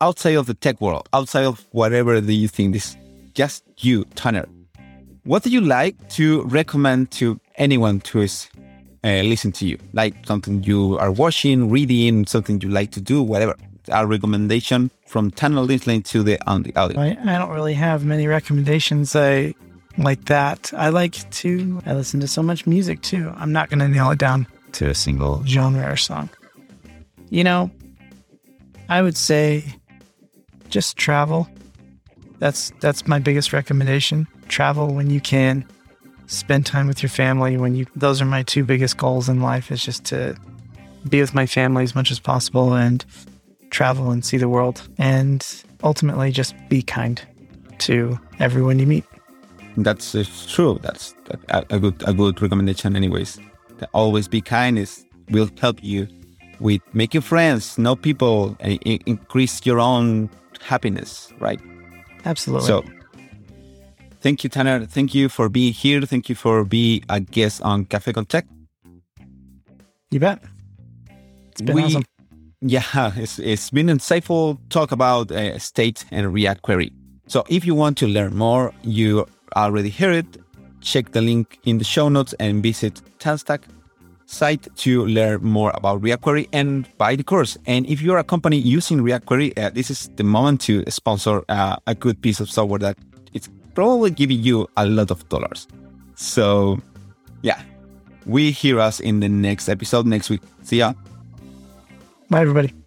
outside 0.00 0.36
of 0.36 0.46
the 0.46 0.54
tech 0.54 0.80
world, 0.80 1.08
outside 1.12 1.44
of 1.44 1.64
whatever 1.72 2.20
do 2.20 2.32
you 2.32 2.48
think 2.48 2.72
this 2.72 2.96
just 3.34 3.64
you, 3.78 4.04
Tanner. 4.14 4.46
What 5.24 5.42
do 5.42 5.50
you 5.50 5.60
like 5.60 6.08
to 6.10 6.42
recommend 6.42 7.10
to 7.12 7.40
anyone 7.56 8.02
who 8.10 8.20
is 8.22 8.48
uh, 9.02 9.22
listen 9.22 9.52
to 9.52 9.66
you? 9.66 9.78
Like 9.92 10.14
something 10.26 10.62
you 10.62 10.98
are 10.98 11.10
watching, 11.10 11.70
reading, 11.70 12.26
something 12.26 12.60
you 12.60 12.68
like 12.68 12.90
to 12.92 13.00
do, 13.00 13.22
whatever. 13.22 13.56
A 13.88 14.06
recommendation 14.06 14.90
from 15.06 15.30
Tanner 15.30 15.60
listening 15.60 16.02
to 16.04 16.22
the 16.22 16.38
on 16.48 16.62
the 16.62 16.74
audio. 16.74 16.98
I, 16.98 17.16
I 17.22 17.38
don't 17.38 17.50
really 17.50 17.74
have 17.74 18.04
many 18.04 18.26
recommendations. 18.26 19.14
I 19.14 19.54
like 19.98 20.24
that. 20.26 20.72
I 20.76 20.88
like 20.88 21.28
to. 21.30 21.80
I 21.86 21.94
listen 21.94 22.20
to 22.20 22.28
so 22.28 22.42
much 22.42 22.66
music 22.66 23.02
too. 23.02 23.32
I'm 23.36 23.52
not 23.52 23.70
going 23.70 23.78
to 23.80 23.88
nail 23.88 24.10
it 24.10 24.18
down 24.18 24.46
to 24.72 24.88
a 24.88 24.94
single 24.94 25.44
genre 25.46 25.90
or 25.90 25.96
song. 25.96 26.28
You 27.30 27.44
know, 27.44 27.70
I 28.88 29.02
would 29.02 29.16
say 29.16 29.64
just 30.68 30.96
travel. 30.96 31.48
That's 32.38 32.72
that's 32.80 33.06
my 33.06 33.18
biggest 33.18 33.52
recommendation. 33.52 34.26
Travel 34.48 34.94
when 34.94 35.10
you 35.10 35.20
can. 35.20 35.64
Spend 36.26 36.64
time 36.64 36.86
with 36.86 37.02
your 37.02 37.10
family 37.10 37.58
when 37.58 37.74
you 37.74 37.86
those 37.94 38.22
are 38.22 38.24
my 38.24 38.42
two 38.42 38.64
biggest 38.64 38.96
goals 38.96 39.28
in 39.28 39.42
life 39.42 39.70
is 39.70 39.84
just 39.84 40.04
to 40.06 40.34
be 41.08 41.20
with 41.20 41.34
my 41.34 41.44
family 41.44 41.84
as 41.84 41.94
much 41.94 42.10
as 42.10 42.18
possible 42.18 42.72
and 42.72 43.04
travel 43.70 44.10
and 44.10 44.24
see 44.24 44.38
the 44.38 44.48
world 44.48 44.88
and 44.96 45.64
ultimately 45.82 46.32
just 46.32 46.54
be 46.70 46.80
kind 46.80 47.20
to 47.78 48.18
everyone 48.38 48.78
you 48.78 48.86
meet. 48.86 49.04
That's 49.76 50.14
uh, 50.14 50.24
true. 50.48 50.78
That's 50.82 51.14
a, 51.48 51.64
a, 51.70 51.78
good 51.78 52.02
a 52.06 52.12
good 52.12 52.40
recommendation 52.40 52.96
anyways. 52.96 53.38
always 53.92 54.28
be 54.28 54.40
kind 54.40 54.78
is 54.78 55.04
will 55.30 55.50
help 55.60 55.82
you 55.82 56.06
with 56.60 56.80
making 56.92 57.22
friends, 57.22 57.76
know 57.78 57.96
people, 57.96 58.56
and 58.60 58.78
increase 59.06 59.66
your 59.66 59.80
own 59.80 60.30
happiness, 60.60 61.32
right? 61.40 61.60
Absolutely. 62.24 62.66
So 62.66 62.84
thank 64.20 64.44
you, 64.44 64.50
Tanner. 64.50 64.86
Thank 64.86 65.14
you 65.14 65.28
for 65.28 65.48
being 65.48 65.72
here. 65.72 66.00
Thank 66.02 66.28
you 66.28 66.34
for 66.34 66.64
being 66.64 67.04
a 67.08 67.20
guest 67.20 67.60
on 67.62 67.84
Cafe 67.86 68.12
con 68.12 68.26
Tech. 68.26 68.46
You 70.10 70.20
bet. 70.20 70.42
It's 71.50 71.62
been 71.62 71.76
we, 71.76 71.84
awesome. 71.84 72.04
Yeah, 72.66 73.12
it's, 73.16 73.38
it's 73.38 73.68
been 73.68 73.88
insightful 73.88 74.58
talk 74.70 74.90
about 74.90 75.30
uh, 75.30 75.58
state 75.58 76.06
and 76.10 76.32
React 76.32 76.62
query. 76.62 76.92
So 77.26 77.44
if 77.50 77.66
you 77.66 77.74
want 77.74 77.98
to 77.98 78.06
learn 78.06 78.34
more, 78.34 78.72
you 78.82 79.26
already 79.62 79.90
heard 79.90 80.14
it. 80.14 80.42
Check 80.80 81.12
the 81.12 81.20
link 81.20 81.58
in 81.64 81.78
the 81.78 81.84
show 81.84 82.08
notes 82.08 82.34
and 82.38 82.62
visit 82.62 83.00
TanStack 83.18 83.62
site 84.26 84.68
to 84.76 85.06
learn 85.06 85.42
more 85.42 85.70
about 85.74 86.02
React 86.02 86.22
Query 86.22 86.48
and 86.52 86.88
buy 86.98 87.16
the 87.16 87.24
course. 87.24 87.56
And 87.66 87.86
if 87.86 88.00
you're 88.02 88.18
a 88.18 88.24
company 88.24 88.58
using 88.58 89.02
React 89.02 89.26
Query, 89.26 89.56
uh, 89.56 89.70
this 89.70 89.90
is 89.90 90.10
the 90.16 90.24
moment 90.24 90.60
to 90.62 90.84
sponsor 90.90 91.42
uh, 91.48 91.76
a 91.86 91.94
good 91.94 92.20
piece 92.20 92.40
of 92.40 92.50
software 92.50 92.78
that 92.80 92.98
it's 93.32 93.48
probably 93.74 94.10
giving 94.10 94.40
you 94.40 94.68
a 94.76 94.86
lot 94.86 95.10
of 95.10 95.28
dollars. 95.28 95.66
So, 96.16 96.78
yeah, 97.42 97.60
we 98.26 98.50
hear 98.50 98.80
us 98.80 99.00
in 99.00 99.20
the 99.20 99.28
next 99.28 99.68
episode 99.68 100.06
next 100.06 100.30
week. 100.30 100.40
See 100.62 100.78
ya. 100.78 100.94
Bye, 102.30 102.40
everybody. 102.40 102.83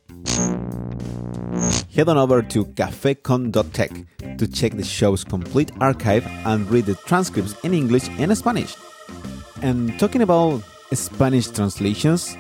Head 1.98 2.10
on 2.10 2.18
over 2.20 2.44
to 2.44 2.64
cafecon.tech 2.76 3.90
to 4.38 4.48
check 4.48 4.78
the 4.78 4.84
show's 4.84 5.26
complete 5.26 5.72
archive 5.80 6.24
and 6.46 6.70
read 6.70 6.86
the 6.86 6.94
transcripts 7.08 7.56
in 7.64 7.74
English 7.74 8.08
and 8.20 8.32
Spanish. 8.38 8.76
And 9.64 9.98
talking 9.98 10.22
about 10.22 10.62
Spanish 10.94 11.52
translations, 11.52 12.38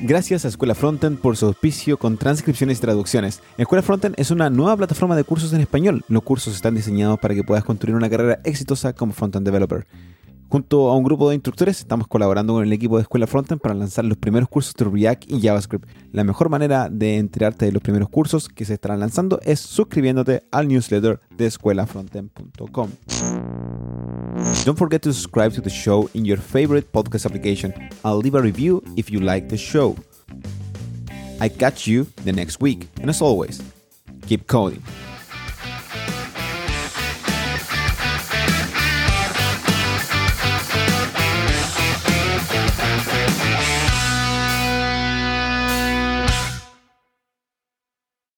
Gracias 0.00 0.44
a 0.44 0.48
Escuela 0.48 0.74
Frontend 0.74 1.20
por 1.20 1.36
su 1.36 1.46
auspicio 1.46 1.98
con 1.98 2.18
transcripciones 2.18 2.78
y 2.78 2.80
traducciones. 2.82 3.40
Escuela 3.56 3.80
Frontend 3.80 4.16
es 4.18 4.30
una 4.30 4.50
nueva 4.50 4.76
plataforma 4.76 5.16
de 5.16 5.24
cursos 5.24 5.52
en 5.54 5.60
español. 5.60 6.04
Los 6.08 6.22
cursos 6.22 6.54
están 6.54 6.74
diseñados 6.74 7.18
para 7.18 7.34
que 7.34 7.44
puedas 7.44 7.64
construir 7.64 7.96
una 7.96 8.10
carrera 8.10 8.40
exitosa 8.44 8.92
como 8.92 9.12
frontend 9.14 9.46
developer. 9.46 9.86
Junto 10.48 10.90
a 10.90 10.96
un 10.96 11.02
grupo 11.02 11.28
de 11.28 11.34
instructores 11.34 11.80
estamos 11.80 12.06
colaborando 12.06 12.54
con 12.54 12.62
el 12.62 12.72
equipo 12.72 12.96
de 12.96 13.02
Escuela 13.02 13.26
Frontend 13.26 13.60
para 13.60 13.74
lanzar 13.74 14.04
los 14.04 14.16
primeros 14.16 14.48
cursos 14.48 14.74
de 14.74 14.84
React 14.84 15.30
y 15.30 15.40
JavaScript. 15.40 15.88
La 16.12 16.22
mejor 16.22 16.48
manera 16.48 16.88
de 16.88 17.16
enterarte 17.16 17.66
de 17.66 17.72
los 17.72 17.82
primeros 17.82 18.08
cursos 18.08 18.48
que 18.48 18.64
se 18.64 18.74
estarán 18.74 19.00
lanzando 19.00 19.40
es 19.42 19.58
suscribiéndote 19.60 20.44
al 20.52 20.68
newsletter 20.68 21.20
de 21.36 21.46
escuelafrontend.com. 21.46 22.90
Don't 24.64 24.78
forget 24.78 25.02
to 25.02 25.12
subscribe 25.12 25.50
to 25.54 25.62
the 25.62 25.70
show 25.70 26.08
in 26.14 26.24
your 26.24 26.38
favorite 26.38 26.86
podcast 26.92 27.26
application 27.26 27.74
and 28.04 28.22
leave 28.22 28.36
a 28.36 28.40
review 28.40 28.82
if 28.96 29.10
you 29.10 29.20
like 29.20 29.48
the 29.48 29.56
show. 29.56 29.96
I 31.40 31.48
catch 31.48 31.86
you 31.86 32.06
the 32.24 32.32
next 32.32 32.60
week, 32.60 32.88
and 33.00 33.10
as 33.10 33.20
always, 33.20 33.62
keep 34.26 34.46
coding. 34.46 34.82